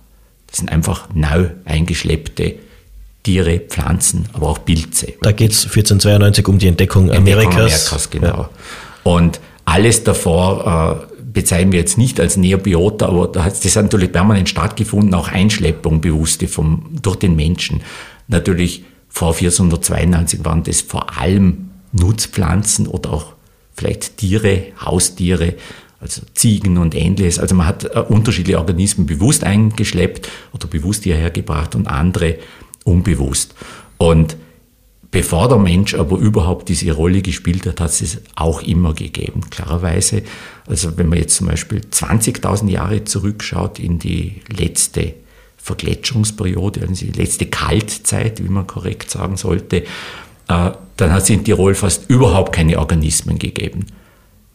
[0.55, 2.55] Das sind einfach neu eingeschleppte
[3.25, 5.15] Tiere, Pflanzen, aber auch Pilze.
[5.21, 7.89] Da geht es 1492 um die Entdeckung, Entdeckung Amerikas.
[7.89, 8.27] Amerikas genau.
[8.27, 8.51] Ja.
[9.03, 13.83] Und alles davor äh, bezeichnen wir jetzt nicht als Neobiota, aber da hat, das hat
[13.83, 17.81] natürlich permanent stattgefunden, auch Einschleppung bewusste vom, durch den Menschen.
[18.29, 23.33] Natürlich vor 1492 waren das vor allem Nutzpflanzen oder auch
[23.75, 25.55] vielleicht Tiere, Haustiere,
[26.01, 27.39] also Ziegen und ähnliches.
[27.39, 32.39] Also man hat äh, unterschiedliche Organismen bewusst eingeschleppt oder bewusst hierher gebracht und andere
[32.85, 33.55] unbewusst.
[33.97, 34.37] Und
[35.11, 39.43] bevor der Mensch aber überhaupt diese Rolle gespielt hat, hat es es auch immer gegeben,
[39.49, 40.23] klarerweise.
[40.67, 45.15] Also wenn man jetzt zum Beispiel 20.000 Jahre zurückschaut in die letzte
[45.57, 49.85] Vergletscherungsperiode, also die letzte Kaltzeit, wie man korrekt sagen sollte,
[50.49, 53.87] äh, dann hat es in Tirol fast überhaupt keine Organismen gegeben.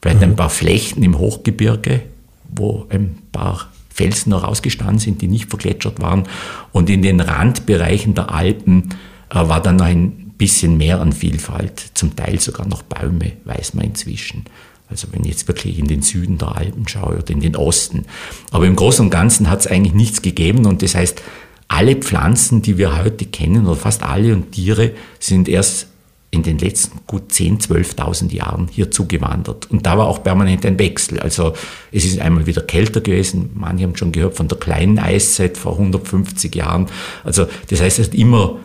[0.02, 0.24] Vielleicht mhm.
[0.24, 2.02] ein paar Flechten im Hochgebirge,
[2.50, 6.24] wo ein paar Felsen noch ausgestanden sind, die nicht vergletschert waren.
[6.72, 8.96] Und in den Randbereichen der Alpen
[9.30, 13.74] äh, war dann noch ein bisschen mehr an Vielfalt, zum Teil sogar noch Bäume, weiß
[13.74, 14.46] man inzwischen.
[14.90, 18.06] Also wenn ich jetzt wirklich in den Süden der Alpen schaue oder in den Osten.
[18.52, 21.22] Aber im Großen und Ganzen hat es eigentlich nichts gegeben und das heißt,
[21.68, 25.89] alle Pflanzen, die wir heute kennen, oder fast alle und Tiere, sind erst
[26.32, 29.70] in den letzten gut 10, 12.000 Jahren hier zugewandert.
[29.72, 31.20] Und da war auch permanent ein Wechsel.
[31.20, 31.54] Also
[31.92, 33.52] es ist einmal wieder kälter gewesen.
[33.56, 36.88] Manche haben schon gehört von der kleinen Eiszeit vor 150 Jahren.
[37.24, 38.58] Also das heißt, es hat immer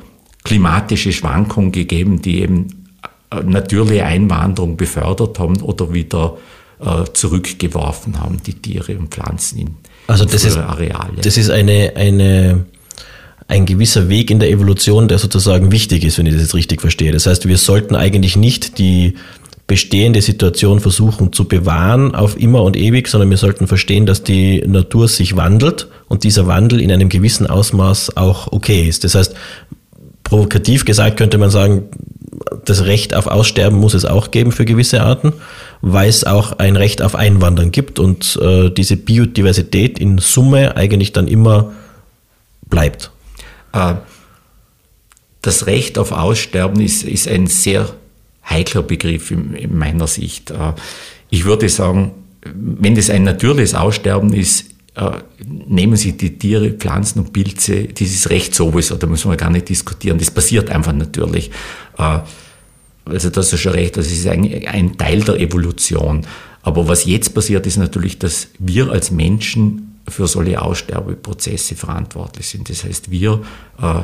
[0.44, 2.87] klimatische Schwankungen gegeben, die eben
[3.31, 6.37] äh, natürliche Einwanderung befördert haben oder wieder
[6.81, 11.22] äh, zurückgeworfen haben, die Tiere und Pflanzen in, also das ist, Areale.
[11.22, 12.66] Das ist eine, eine
[13.55, 16.81] ein gewisser Weg in der Evolution, der sozusagen wichtig ist, wenn ich das jetzt richtig
[16.81, 17.12] verstehe.
[17.12, 19.14] Das heißt, wir sollten eigentlich nicht die
[19.67, 24.62] bestehende Situation versuchen zu bewahren auf immer und ewig, sondern wir sollten verstehen, dass die
[24.67, 29.05] Natur sich wandelt und dieser Wandel in einem gewissen Ausmaß auch okay ist.
[29.05, 29.35] Das heißt,
[30.25, 31.85] provokativ gesagt könnte man sagen,
[32.64, 35.33] das Recht auf Aussterben muss es auch geben für gewisse Arten,
[35.81, 41.12] weil es auch ein Recht auf Einwandern gibt und äh, diese Biodiversität in Summe eigentlich
[41.12, 41.73] dann immer
[42.69, 43.12] bleibt.
[43.75, 43.95] Äh,
[45.43, 47.91] das Recht auf Aussterben ist, ist ein sehr
[48.49, 50.51] heikler Begriff in, in meiner Sicht.
[50.51, 50.73] Äh,
[51.29, 52.13] ich würde sagen,
[52.55, 55.11] wenn das ein natürliches Aussterben ist, äh,
[55.45, 59.69] nehmen Sie die Tiere, Pflanzen und Pilze, dieses Recht sowieso, da müssen wir gar nicht
[59.69, 61.51] diskutieren, das passiert einfach natürlich.
[61.97, 66.27] Also das ist schon recht, das ist ein, ein Teil der Evolution.
[66.63, 72.69] Aber was jetzt passiert, ist natürlich, dass wir als Menschen für solche Aussterbeprozesse verantwortlich sind.
[72.69, 73.43] Das heißt, wir
[73.81, 74.03] äh,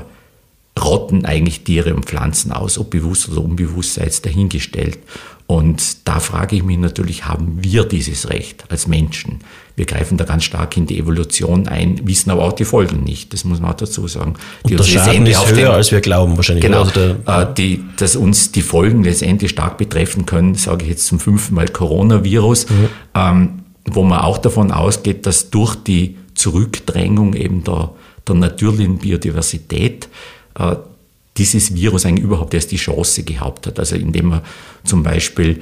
[0.80, 4.98] rotten eigentlich Tiere und Pflanzen aus, ob bewusst oder unbewusst sei es dahingestellt.
[5.46, 9.40] Und da frage ich mich natürlich, haben wir dieses Recht als Menschen?
[9.74, 13.32] Wir greifen da ganz stark in die Evolution ein, wissen aber auch die Folgen nicht.
[13.32, 14.34] Das muss man auch dazu sagen.
[14.68, 16.64] Die Und der Schaden ist höher, den, als wir glauben wahrscheinlich.
[16.64, 20.90] Genau, also der, äh, die, dass uns die Folgen letztendlich stark betreffen können, sage ich
[20.90, 22.68] jetzt zum fünften Mal Coronavirus.
[22.70, 22.88] Mhm.
[23.14, 27.90] Ähm, wo man auch davon ausgeht, dass durch die Zurückdrängung eben der,
[28.26, 30.08] der natürlichen Biodiversität
[30.58, 30.76] äh,
[31.36, 33.78] dieses Virus eigentlich überhaupt erst die Chance gehabt hat.
[33.78, 34.42] Also indem man
[34.84, 35.60] zum Beispiel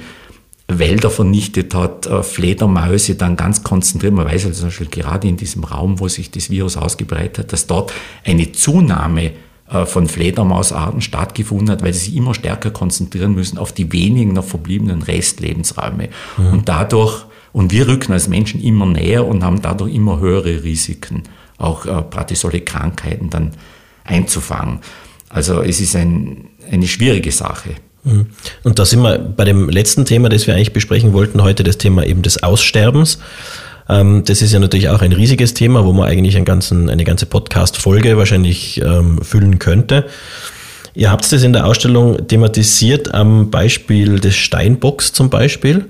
[0.67, 4.13] Wälder vernichtet hat, äh, Fledermäuse dann ganz konzentriert.
[4.13, 7.53] Man weiß also zum Beispiel gerade in diesem Raum, wo sich das Virus ausgebreitet hat,
[7.53, 7.91] dass dort
[8.23, 9.31] eine Zunahme
[9.69, 14.33] äh, von Fledermausarten stattgefunden hat, weil sie sich immer stärker konzentrieren müssen auf die wenigen
[14.33, 16.09] noch verbliebenen Restlebensräume.
[16.37, 16.47] Mhm.
[16.53, 21.23] Und dadurch und wir rücken als Menschen immer näher und haben dadurch immer höhere Risiken,
[21.57, 23.51] auch äh, praktisch Krankheiten dann
[24.03, 24.79] einzufangen.
[25.29, 27.71] Also es ist ein, eine schwierige Sache.
[28.03, 28.27] Mhm.
[28.63, 31.77] Und da sind wir bei dem letzten Thema, das wir eigentlich besprechen wollten heute, das
[31.77, 33.19] Thema eben des Aussterbens.
[33.87, 37.03] Ähm, das ist ja natürlich auch ein riesiges Thema, wo man eigentlich einen ganzen, eine
[37.03, 40.05] ganze Podcast-Folge wahrscheinlich ähm, füllen könnte.
[40.95, 45.85] Ihr habt es in der Ausstellung thematisiert am Beispiel des Steinbocks zum Beispiel.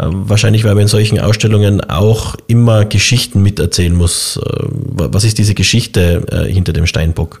[0.00, 4.36] Ähm, wahrscheinlich, weil man in solchen Ausstellungen auch immer Geschichten miterzählen muss.
[4.36, 7.40] Äh, was ist diese Geschichte äh, hinter dem Steinbock?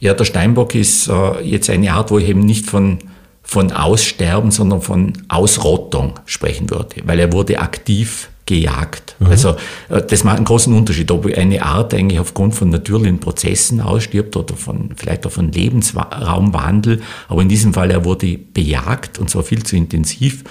[0.00, 2.98] Ja, der Steinbock ist äh, jetzt eine Art, wo ich eben nicht von,
[3.42, 9.14] von Aussterben, sondern von Ausrottung sprechen würde, weil er wurde aktiv gejagt.
[9.18, 9.26] Mhm.
[9.26, 9.56] Also
[9.88, 14.56] das macht einen großen Unterschied, ob eine Art eigentlich aufgrund von natürlichen Prozessen ausstirbt oder
[14.56, 19.64] von vielleicht auch von Lebensraumwandel, aber in diesem Fall er wurde bejagt und zwar viel
[19.64, 20.44] zu intensiv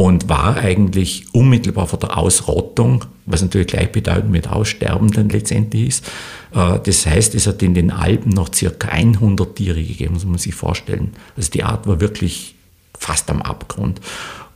[0.00, 6.06] und war eigentlich unmittelbar vor der Ausrottung, was natürlich gleichbedeutend mit Aussterben dann letztendlich ist.
[6.54, 10.38] Äh, das heißt, es hat in den Alpen noch circa 100 Tiere gegeben, muss man
[10.38, 11.12] sich vorstellen.
[11.36, 12.54] Also die Art war wirklich
[12.98, 14.00] fast am Abgrund.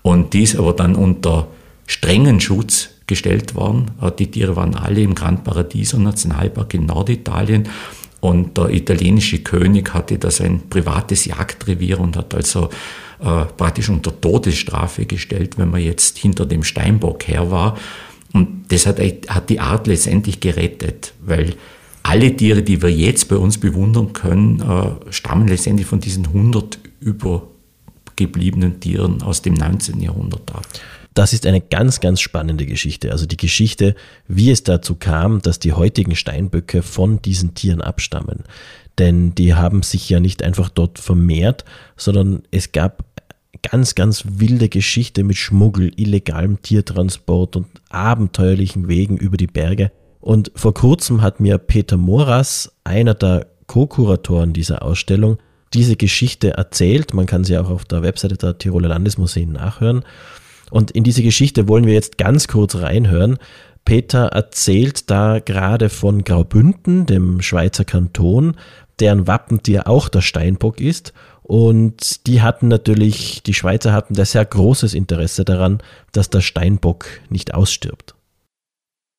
[0.00, 1.48] Und die ist aber dann unter
[1.86, 3.90] strengen Schutz gestellt worden.
[4.00, 7.68] Äh, die Tiere waren alle im Gran Paradiso Nationalpark in Norditalien.
[8.24, 12.70] Und der italienische König hatte da sein privates Jagdrevier und hat also
[13.20, 17.76] äh, praktisch unter Todesstrafe gestellt, wenn man jetzt hinter dem Steinbock her war.
[18.32, 21.52] Und das hat, hat die Art letztendlich gerettet, weil
[22.02, 26.78] alle Tiere, die wir jetzt bei uns bewundern können, äh, stammen letztendlich von diesen 100
[27.00, 30.00] übergebliebenen Tieren aus dem 19.
[30.00, 30.66] Jahrhundert ab.
[31.14, 33.12] Das ist eine ganz, ganz spannende Geschichte.
[33.12, 33.94] Also die Geschichte,
[34.26, 38.42] wie es dazu kam, dass die heutigen Steinböcke von diesen Tieren abstammen.
[38.98, 41.64] Denn die haben sich ja nicht einfach dort vermehrt,
[41.96, 43.04] sondern es gab
[43.62, 49.90] ganz, ganz wilde Geschichte mit Schmuggel, illegalem Tiertransport und abenteuerlichen Wegen über die Berge.
[50.20, 55.38] Und vor kurzem hat mir Peter Moras, einer der Co-Kuratoren dieser Ausstellung,
[55.72, 57.14] diese Geschichte erzählt.
[57.14, 60.04] Man kann sie auch auf der Webseite der Tiroler Landesmuseen nachhören.
[60.74, 63.38] Und in diese Geschichte wollen wir jetzt ganz kurz reinhören.
[63.84, 68.56] Peter erzählt da gerade von Graubünden, dem Schweizer Kanton,
[68.98, 71.12] deren Wappentier auch der Steinbock ist
[71.44, 77.06] und die hatten natürlich, die Schweizer hatten da sehr großes Interesse daran, dass der Steinbock
[77.28, 78.16] nicht ausstirbt.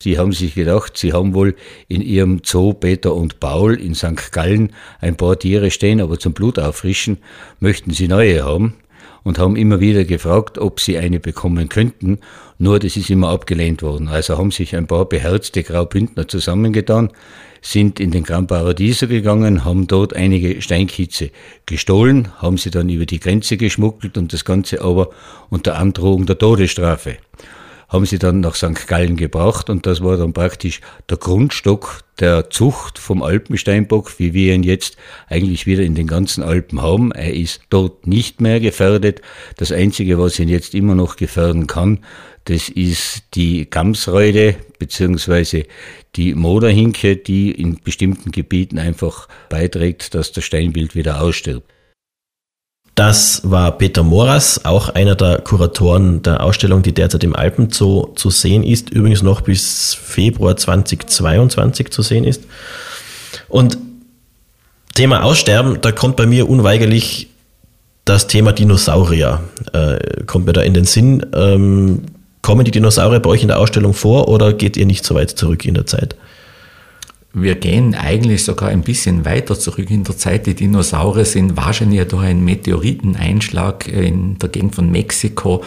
[0.03, 1.55] Sie haben sich gedacht, Sie haben wohl
[1.87, 4.33] in Ihrem Zoo Peter und Paul in St.
[4.33, 7.19] Gallen ein paar Tiere stehen, aber zum Blut auffrischen
[7.61, 8.75] möchten Sie neue haben
[9.25, 12.19] und haben immer wieder gefragt, ob Sie eine bekommen könnten.
[12.59, 14.07] Nur das ist immer abgelehnt worden.
[14.07, 17.09] Also haben sich ein paar beherzte Graubündner zusammengetan,
[17.61, 21.31] sind in den Gran Paradiso gegangen, haben dort einige Steinkitze
[21.65, 25.09] gestohlen, haben sie dann über die Grenze geschmuggelt und das Ganze aber
[25.49, 27.17] unter Androhung der Todesstrafe
[27.95, 28.87] haben sie dann nach St.
[28.87, 34.53] Gallen gebracht und das war dann praktisch der Grundstock der Zucht vom Alpensteinbock, wie wir
[34.53, 37.13] ihn jetzt eigentlich wieder in den ganzen Alpen haben.
[37.13, 39.21] Er ist dort nicht mehr gefährdet.
[39.57, 41.99] Das Einzige, was ihn jetzt immer noch gefährden kann,
[42.43, 45.63] das ist die Gamsreude beziehungsweise
[46.15, 51.74] die Moderhinke, die in bestimmten Gebieten einfach beiträgt, dass das Steinbild wieder ausstirbt.
[52.95, 58.29] Das war Peter Moras, auch einer der Kuratoren der Ausstellung, die derzeit im Alpenzoo zu
[58.29, 62.43] sehen ist, übrigens noch bis Februar 2022 zu sehen ist.
[63.49, 63.77] Und
[64.93, 67.27] Thema Aussterben, da kommt bei mir unweigerlich
[68.05, 71.25] das Thema Dinosaurier, äh, kommt mir da in den Sinn.
[71.33, 72.03] Ähm,
[72.41, 75.31] kommen die Dinosaurier bei euch in der Ausstellung vor oder geht ihr nicht so weit
[75.31, 76.15] zurück in der Zeit?
[77.37, 80.47] Wir gehen eigentlich sogar ein bisschen weiter zurück in der Zeit.
[80.47, 85.61] Die Dinosaurier sind wahrscheinlich durch einen Meteoriteneinschlag in der Gegend von Mexiko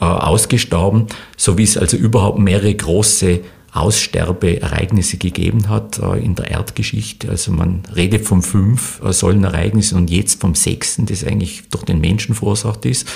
[0.00, 1.06] äh, ausgestorben,
[1.36, 3.38] so wie es also überhaupt mehrere große
[3.70, 7.30] Aussterbeereignisse gegeben hat äh, in der Erdgeschichte.
[7.30, 11.84] Also man redet von fünf äh, solchen Ereignissen und jetzt vom sechsten, das eigentlich durch
[11.84, 13.06] den Menschen verursacht ist.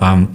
[0.00, 0.28] Ähm,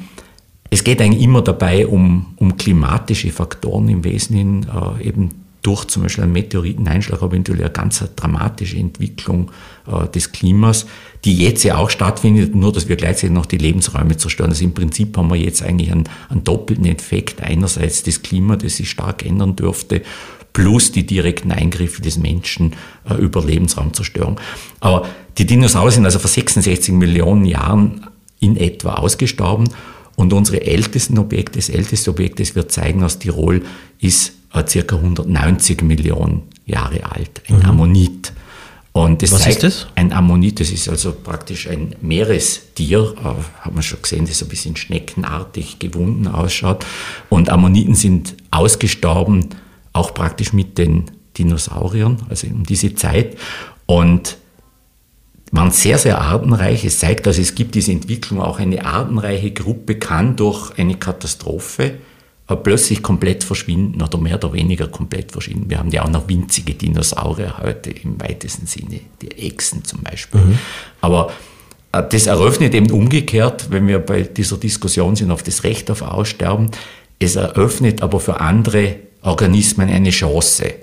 [0.69, 6.03] es geht eigentlich immer dabei um, um klimatische Faktoren im Wesentlichen, äh, eben durch zum
[6.03, 9.49] Beispiel einen Meteoriteneinschlag natürlich eine ganz dramatische Entwicklung
[9.87, 10.85] äh, des Klimas,
[11.25, 14.51] die jetzt ja auch stattfindet, nur dass wir gleichzeitig noch die Lebensräume zerstören.
[14.51, 17.41] Also im Prinzip haben wir jetzt eigentlich einen, einen doppelten Effekt.
[17.41, 20.01] Einerseits das Klima, das sich stark ändern dürfte,
[20.51, 22.73] plus die direkten Eingriffe des Menschen
[23.09, 24.39] äh, über Lebensraumzerstörung.
[24.81, 28.07] Aber die Dinosaurier sind also vor 66 Millionen Jahren
[28.39, 29.69] in etwa ausgestorben
[30.15, 33.63] und unsere ältesten Objekte, das älteste Objekt, das wir zeigen aus Tirol,
[33.99, 37.65] ist äh, circa 190 Millionen Jahre alt, ein mhm.
[37.65, 38.33] Ammonit.
[38.91, 39.87] Und das Was ist das?
[39.95, 44.45] Ein Ammonit, das ist also praktisch ein Meerestier, äh, hat man schon gesehen, das so
[44.45, 46.85] ein bisschen schneckenartig gewunden ausschaut.
[47.29, 49.49] Und Ammoniten sind ausgestorben,
[49.93, 51.05] auch praktisch mit den
[51.37, 53.35] Dinosauriern, also um diese Zeit.
[53.87, 54.37] Und
[55.53, 56.83] waren sehr, sehr artenreich.
[56.83, 61.93] Es zeigt, dass es gibt diese Entwicklung, auch eine artenreiche Gruppe kann durch eine Katastrophe
[62.61, 65.69] plötzlich komplett verschwinden oder mehr oder weniger komplett verschwinden.
[65.69, 70.41] Wir haben ja auch noch winzige Dinosaurier heute im weitesten Sinne, die Echsen zum Beispiel.
[70.41, 70.59] Mhm.
[71.01, 71.31] Aber
[71.91, 76.01] äh, das eröffnet eben umgekehrt, wenn wir bei dieser Diskussion sind auf das Recht auf
[76.01, 76.69] Aussterben,
[77.19, 80.73] es eröffnet aber für andere Organismen eine Chance.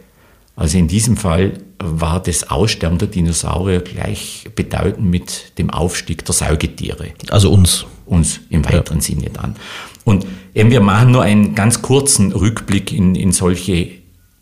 [0.61, 7.07] Also in diesem Fall war das Aussterben der Dinosaurier gleichbedeutend mit dem Aufstieg der Säugetiere.
[7.31, 7.87] Also uns.
[8.05, 9.03] Uns im weiteren ja.
[9.03, 9.57] Sinne dann.
[10.05, 13.88] Und eben wir machen nur einen ganz kurzen Rückblick in, in solche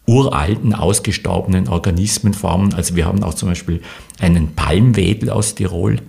[0.07, 2.75] uralten, ausgestorbenen Organismenformen.
[2.75, 3.81] Also wir haben auch zum Beispiel
[4.19, 6.01] einen Palmwedel aus Tirol,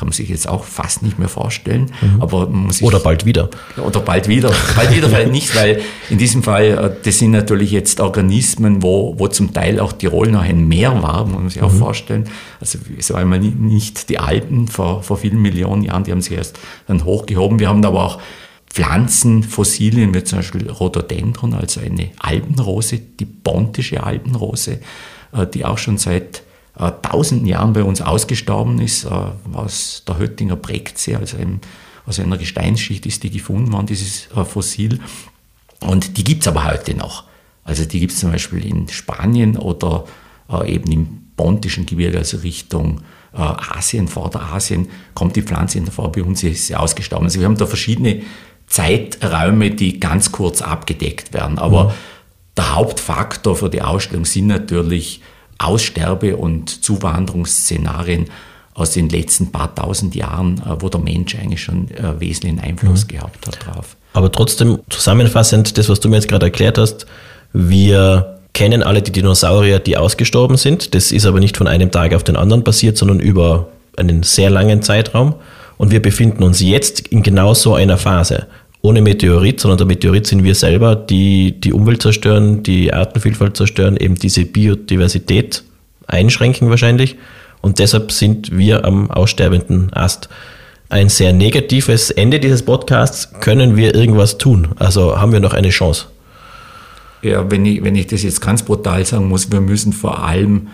[0.00, 1.92] kann man sich jetzt auch fast nicht mehr vorstellen.
[2.00, 2.22] Mhm.
[2.22, 3.50] Aber muss oder bald wieder.
[3.76, 4.50] Oder bald wieder.
[4.74, 9.14] Bald wieder vielleicht nicht, weil in diesem Fall, äh, das sind natürlich jetzt Organismen, wo,
[9.18, 11.78] wo zum Teil auch Tirol noch ein Meer war, muss man sich auch mhm.
[11.78, 12.24] vorstellen.
[12.62, 16.58] Also so einmal nicht die Alpen vor, vor vielen Millionen Jahren, die haben sich erst
[16.86, 17.58] dann hochgehoben.
[17.58, 18.18] Wir haben aber auch
[18.70, 24.80] Pflanzenfossilien, wie zum Beispiel Rhododendron, also eine Alpenrose, die pontische Alpenrose,
[25.34, 26.42] äh, die auch schon seit
[26.80, 29.10] äh, tausenden Jahren bei uns ausgestorben ist, äh,
[29.52, 31.60] aus der Höttinger Brektsee, also einem,
[32.06, 34.98] aus einer Gesteinsschicht ist die gefunden worden, dieses äh, Fossil.
[35.80, 37.24] Und die gibt es aber heute noch.
[37.64, 40.04] Also die gibt es zum Beispiel in Spanien oder
[40.64, 46.10] eben im pontischen Gebirge, also Richtung Asien, Vorderasien, kommt die Pflanze vor.
[46.10, 47.26] Bei uns ist sie ausgestorben.
[47.26, 48.22] Also wir haben da verschiedene
[48.66, 51.58] Zeiträume, die ganz kurz abgedeckt werden.
[51.58, 51.92] Aber mhm.
[52.56, 55.22] der Hauptfaktor für die Ausstellung sind natürlich
[55.60, 58.26] Aussterbe- und Zuwanderungsszenarien
[58.74, 63.04] aus den letzten paar tausend Jahren, äh, wo der Mensch eigentlich schon äh, wesentlichen Einfluss
[63.04, 63.08] mhm.
[63.08, 63.96] gehabt hat drauf.
[64.12, 67.06] Aber trotzdem zusammenfassend, das, was du mir jetzt gerade erklärt hast,
[67.52, 70.94] wir kennen alle die Dinosaurier, die ausgestorben sind.
[70.94, 74.50] Das ist aber nicht von einem Tag auf den anderen passiert, sondern über einen sehr
[74.50, 75.34] langen Zeitraum.
[75.76, 78.46] Und wir befinden uns jetzt in genau so einer Phase
[78.82, 83.96] ohne Meteorit, sondern der Meteorit sind wir selber, die die Umwelt zerstören, die Artenvielfalt zerstören,
[83.96, 85.62] eben diese Biodiversität
[86.06, 87.16] einschränken wahrscheinlich.
[87.60, 90.28] Und deshalb sind wir am aussterbenden Ast.
[90.88, 93.32] Ein sehr negatives Ende dieses Podcasts.
[93.40, 94.68] Können wir irgendwas tun?
[94.76, 96.06] Also haben wir noch eine Chance?
[97.22, 100.68] ja, wenn ich, wenn ich das jetzt ganz brutal sagen muss, wir müssen vor allem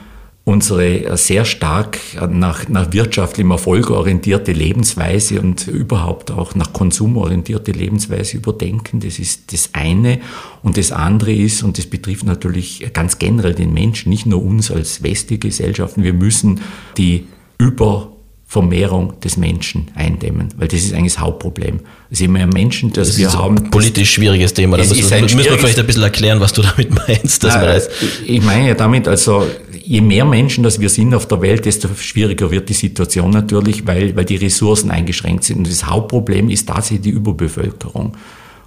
[0.48, 1.98] unsere sehr stark
[2.30, 9.00] nach, nach wirtschaftlichem Erfolg orientierte Lebensweise und überhaupt auch nach Konsum orientierte Lebensweise überdenken.
[9.00, 10.20] Das ist das eine.
[10.62, 14.70] Und das andere ist, und das betrifft natürlich ganz generell den Menschen, nicht nur uns
[14.70, 16.60] als westliche Gesellschaften, wir müssen
[16.96, 17.26] die
[17.58, 18.12] über
[18.48, 21.80] Vermehrung des Menschen eindämmen, weil das ist eigentlich das Hauptproblem.
[22.08, 23.58] Also je mehr Menschen, dass das wir ist haben.
[23.58, 24.76] Ein politisch schwieriges Thema.
[24.76, 27.42] Da müssen, wir vielleicht ein bisschen erklären, was du damit meinst.
[27.42, 27.82] Dass Nein,
[28.24, 29.44] ich meine ja damit, also
[29.86, 33.86] je mehr Menschen, dass wir sind auf der Welt, desto schwieriger wird die Situation natürlich,
[33.86, 35.58] weil, weil die Ressourcen eingeschränkt sind.
[35.58, 38.16] Und das Hauptproblem ist tatsächlich die Überbevölkerung.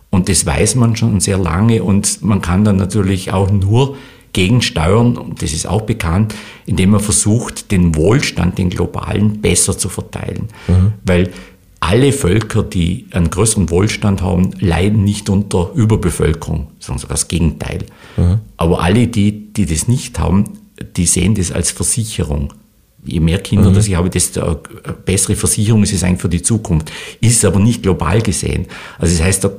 [0.09, 3.97] Und das weiß man schon sehr lange und man kann dann natürlich auch nur
[4.31, 9.89] gegensteuern, und das ist auch bekannt, indem man versucht, den Wohlstand, den globalen, besser zu
[9.89, 10.47] verteilen.
[10.67, 10.93] Mhm.
[11.03, 11.31] Weil
[11.79, 17.85] alle Völker, die einen größeren Wohlstand haben, leiden nicht unter Überbevölkerung, sondern sogar das Gegenteil.
[18.17, 18.39] Mhm.
[18.57, 20.45] Aber alle, die, die das nicht haben,
[20.95, 22.53] die sehen das als Versicherung.
[23.03, 23.75] Je mehr Kinder mhm.
[23.75, 24.61] das ich habe, desto
[25.05, 26.91] bessere Versicherung ist es eigentlich für die Zukunft.
[27.21, 28.67] Ist es aber nicht global gesehen.
[28.97, 29.51] Also das heißt, da,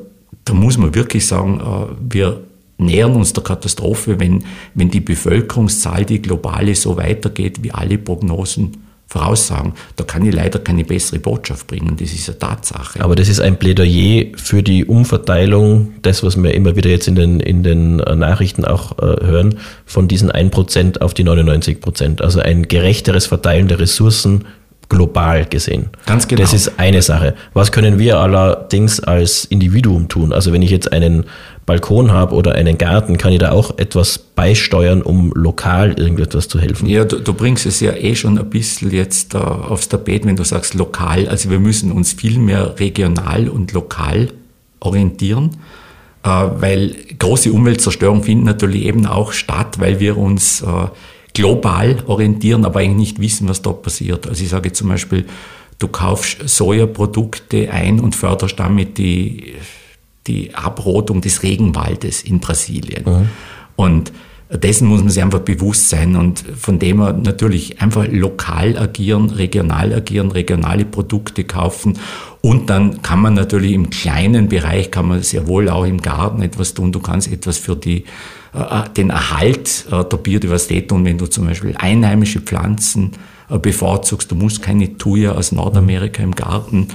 [0.44, 2.44] da muss man wirklich sagen, äh, wir
[2.76, 4.44] nähern uns der Katastrophe, wenn,
[4.74, 8.78] wenn die Bevölkerungszahl, die globale, so weitergeht, wie alle Prognosen
[9.10, 9.74] voraussagen.
[9.96, 11.96] Da kann ich leider keine bessere Botschaft bringen.
[11.98, 13.02] Das ist eine Tatsache.
[13.02, 17.16] Aber das ist ein Plädoyer für die Umverteilung, das, was wir immer wieder jetzt in
[17.16, 22.22] den, in den Nachrichten auch äh, hören, von diesen 1% auf die 99%.
[22.22, 24.44] Also ein gerechteres Verteilen der Ressourcen
[24.88, 25.88] global gesehen.
[26.04, 26.42] Ganz genau.
[26.42, 27.34] Das ist eine Sache.
[27.54, 30.32] Was können wir allerdings als Individuum tun?
[30.32, 31.24] Also wenn ich jetzt einen
[31.66, 36.58] Balkon habe oder einen Garten, kann ich da auch etwas beisteuern, um lokal irgendetwas zu
[36.58, 36.88] helfen?
[36.88, 40.36] Ja, du, du bringst es ja eh schon ein bisschen jetzt uh, aufs Tapet, wenn
[40.36, 41.28] du sagst lokal.
[41.28, 44.32] Also wir müssen uns viel mehr regional und lokal
[44.80, 45.50] orientieren,
[46.26, 50.88] uh, weil große Umweltzerstörung findet natürlich eben auch statt, weil wir uns uh,
[51.34, 54.26] global orientieren, aber eigentlich nicht wissen, was da passiert.
[54.26, 55.26] Also ich sage zum Beispiel,
[55.78, 59.54] du kaufst Sojaprodukte ein und förderst damit die,
[60.26, 63.04] die Abrotung des Regenwaldes in Brasilien.
[63.04, 63.28] Mhm.
[63.76, 64.12] Und
[64.52, 69.30] dessen muss man sich einfach bewusst sein und von dem her natürlich einfach lokal agieren,
[69.30, 71.98] regional agieren, regionale Produkte kaufen
[72.40, 76.42] und dann kann man natürlich im kleinen Bereich, kann man sehr wohl auch im Garten
[76.42, 76.90] etwas tun.
[76.90, 78.04] Du kannst etwas für die
[78.52, 83.12] äh, den Erhalt äh, der Biodiversität tun, wenn du zum Beispiel einheimische Pflanzen
[83.48, 84.30] äh, bevorzugst.
[84.30, 86.88] Du musst keine Thuja aus Nordamerika im Garten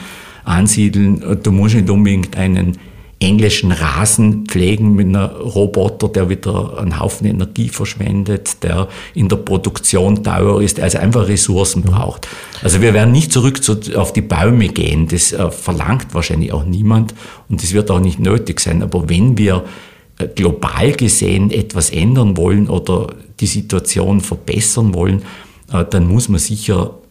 [0.44, 1.40] ansiedeln.
[1.42, 2.78] Du musst nicht unbedingt einen
[3.20, 9.38] englischen Rasen pflegen mit einem Roboter, der wieder einen Haufen Energie verschwendet, der in der
[9.38, 12.28] Produktion teuer ist, der also einfach Ressourcen braucht.
[12.62, 17.16] Also wir werden nicht zurück zu, auf die Bäume gehen, das verlangt wahrscheinlich auch niemand
[17.48, 18.84] und das wird auch nicht nötig sein.
[18.84, 19.64] Aber wenn wir
[20.18, 25.24] äh, global gesehen etwas ändern wollen oder die Situation verbessern wollen,
[25.74, 27.05] äh, dann muss man sicher äh,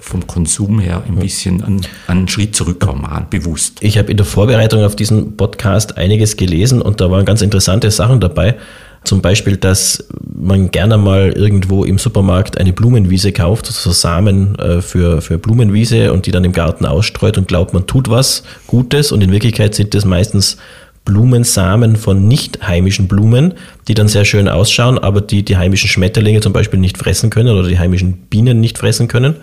[0.00, 3.78] vom Konsum her ein bisschen einen, einen Schritt zurückkommen, bewusst.
[3.82, 7.90] Ich habe in der Vorbereitung auf diesen Podcast einiges gelesen und da waren ganz interessante
[7.90, 8.56] Sachen dabei.
[9.04, 15.20] Zum Beispiel, dass man gerne mal irgendwo im Supermarkt eine Blumenwiese kauft, also Samen für,
[15.20, 19.22] für Blumenwiese und die dann im Garten ausstreut und glaubt, man tut was Gutes und
[19.22, 20.56] in Wirklichkeit sind das meistens
[21.04, 23.54] Blumensamen von nicht heimischen Blumen,
[23.88, 27.56] die dann sehr schön ausschauen, aber die die heimischen Schmetterlinge zum Beispiel nicht fressen können
[27.56, 29.36] oder die heimischen Bienen nicht fressen können.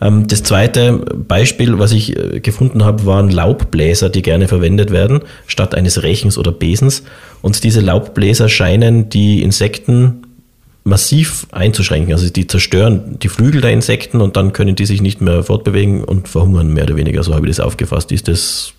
[0.00, 5.20] Ähm, das zweite Beispiel, was ich äh, gefunden habe, waren Laubbläser, die gerne verwendet werden,
[5.46, 7.02] statt eines Rechens oder Besens.
[7.42, 10.25] Und diese Laubbläser scheinen die Insekten
[10.86, 12.12] massiv einzuschränken.
[12.12, 16.04] Also die zerstören die Flügel der Insekten und dann können die sich nicht mehr fortbewegen
[16.04, 17.24] und verhungern mehr oder weniger.
[17.24, 18.12] So habe ich das aufgefasst.
[18.12, 18.72] Ist das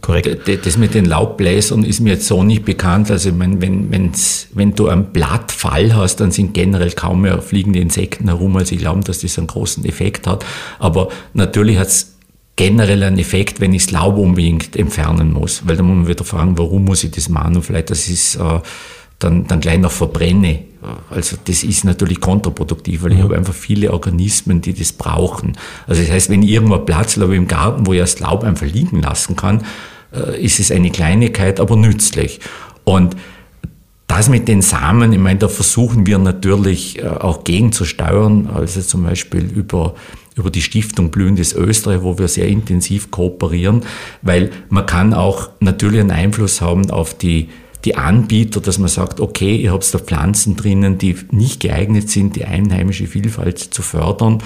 [0.00, 0.48] korrekt?
[0.64, 3.08] Das mit den Laubbläsern ist mir jetzt so nicht bekannt.
[3.08, 7.40] Also ich meine, wenn, wenn's, wenn du einen Blattfall hast, dann sind generell kaum mehr
[7.40, 8.56] fliegende Insekten herum.
[8.56, 10.44] Also ich glaube, dass das einen großen Effekt hat.
[10.80, 12.16] Aber natürlich hat es
[12.56, 15.62] generell einen Effekt, wenn ich das Laub unbedingt entfernen muss.
[15.66, 17.54] Weil dann muss man wieder fragen, warum muss ich das machen?
[17.54, 18.34] Und vielleicht das ist...
[18.34, 18.58] Äh,
[19.22, 20.60] dann, dann gleich noch verbrenne.
[21.10, 23.22] Also das ist natürlich kontraproduktiv, weil ich mhm.
[23.24, 25.56] habe einfach viele Organismen, die das brauchen.
[25.86, 28.66] Also das heißt, wenn ich irgendwo Platz habe im Garten, wo ich das Laub einfach
[28.66, 29.64] liegen lassen kann,
[30.12, 32.40] äh, ist es eine Kleinigkeit, aber nützlich.
[32.84, 33.16] Und
[34.08, 39.04] das mit den Samen, ich meine, da versuchen wir natürlich äh, auch gegenzusteuern, also zum
[39.04, 39.94] Beispiel über,
[40.34, 43.84] über die Stiftung Blühendes Österreich, wo wir sehr intensiv kooperieren,
[44.20, 47.48] weil man kann auch natürlich einen Einfluss haben auf die
[47.84, 52.36] die Anbieter, dass man sagt, okay, ihr habt da Pflanzen drinnen, die nicht geeignet sind,
[52.36, 54.42] die einheimische Vielfalt zu fördern.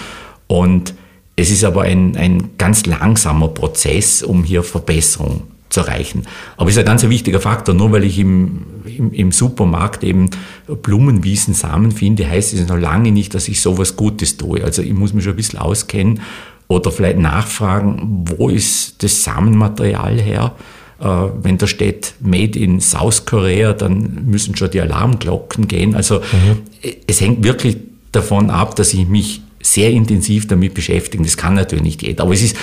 [0.47, 0.95] Und
[1.37, 6.23] es ist aber ein, ein ganz langsamer Prozess, um hier Verbesserung zu erreichen.
[6.57, 7.75] Aber es ist ein ganz wichtiger Faktor.
[7.75, 10.31] Nur weil ich im, im, im Supermarkt eben
[10.67, 14.65] Blumenwiesen, Samen finde, heißt es noch lange nicht, dass ich sowas Gutes tue.
[14.65, 16.21] Also ich muss mich schon ein bisschen auskennen
[16.69, 20.55] oder vielleicht nachfragen, wo ist das Samenmaterial her?
[21.01, 21.05] Äh,
[21.43, 25.95] wenn da steht Made in South Korea, dann müssen schon die Alarmglocken gehen.
[25.95, 26.63] Also mhm.
[27.07, 27.77] es hängt wirklich
[28.13, 31.23] davon ab, dass ich mich sehr intensiv damit beschäftige.
[31.23, 32.25] Das kann natürlich nicht jeder.
[32.25, 32.57] Aber es ist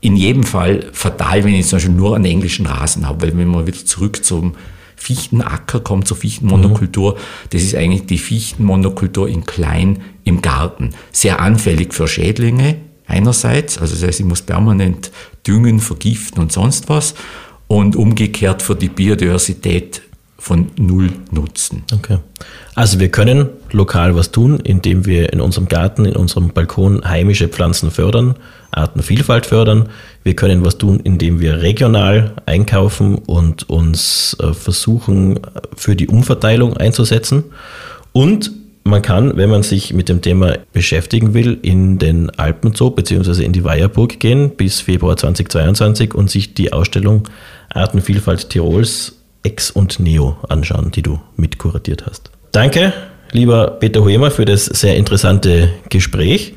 [0.00, 3.48] in jedem Fall fatal, wenn ich zum Beispiel nur einen englischen Rasen habe, weil wenn
[3.48, 4.54] man wieder zurück zum
[4.94, 7.18] Fichtenacker kommt, zur Fichtenmonokultur, mhm.
[7.50, 10.90] das ist eigentlich die Fichtenmonokultur in klein im Garten.
[11.12, 15.10] Sehr anfällig für Schädlinge einerseits, also das heißt, ich muss permanent
[15.46, 17.14] düngen, vergiften und sonst was
[17.68, 20.02] und umgekehrt für die Biodiversität
[20.38, 21.82] von null Nutzen.
[21.92, 22.18] Okay.
[22.74, 27.48] Also wir können lokal was tun, indem wir in unserem Garten, in unserem Balkon heimische
[27.48, 28.36] Pflanzen fördern,
[28.70, 29.88] Artenvielfalt fördern.
[30.22, 35.40] Wir können was tun, indem wir regional einkaufen und uns äh, versuchen,
[35.76, 37.44] für die Umverteilung einzusetzen.
[38.12, 38.52] Und
[38.88, 43.44] man kann, wenn man sich mit dem Thema beschäftigen will, in den Alpenzoo bzw.
[43.44, 47.28] in die Weierburg gehen bis Februar 2022 und sich die Ausstellung
[47.70, 52.30] Artenvielfalt Tirols Ex und Neo anschauen, die du mitkuratiert hast.
[52.52, 52.92] Danke,
[53.32, 56.54] lieber Peter Hoemer, für das sehr interessante Gespräch.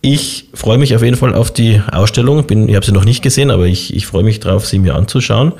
[0.00, 2.44] Ich freue mich auf jeden Fall auf die Ausstellung.
[2.46, 4.96] Bin, ich habe sie noch nicht gesehen, aber ich, ich freue mich darauf, sie mir
[4.96, 5.52] anzuschauen.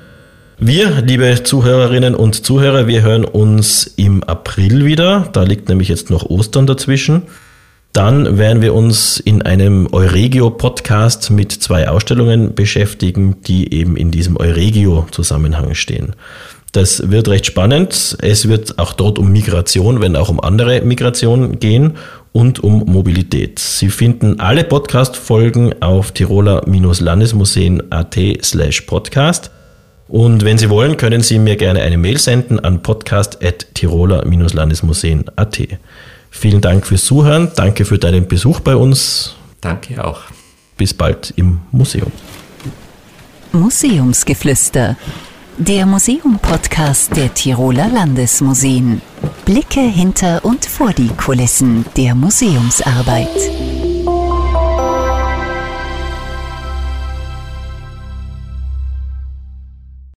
[0.64, 5.28] Wir, liebe Zuhörerinnen und Zuhörer, wir hören uns im April wieder.
[5.32, 7.22] Da liegt nämlich jetzt noch Ostern dazwischen.
[7.92, 14.36] Dann werden wir uns in einem Euregio-Podcast mit zwei Ausstellungen beschäftigen, die eben in diesem
[14.36, 16.14] Euregio-Zusammenhang stehen.
[16.70, 18.16] Das wird recht spannend.
[18.20, 21.96] Es wird auch dort um Migration, wenn auch um andere Migration gehen
[22.30, 23.58] und um Mobilität.
[23.58, 29.50] Sie finden alle Podcast-Folgen auf tiroler-landesmuseen.at slash podcast.
[30.08, 35.60] Und wenn Sie wollen, können Sie mir gerne eine Mail senden an podcast.tiroler-landesmuseen.at.
[36.30, 37.52] Vielen Dank fürs Zuhören.
[37.56, 39.34] Danke für deinen Besuch bei uns.
[39.60, 40.20] Danke auch.
[40.76, 42.10] Bis bald im Museum.
[43.52, 44.96] Museumsgeflüster.
[45.58, 49.02] Der Museum-Podcast der Tiroler Landesmuseen.
[49.44, 53.28] Blicke hinter und vor die Kulissen der Museumsarbeit.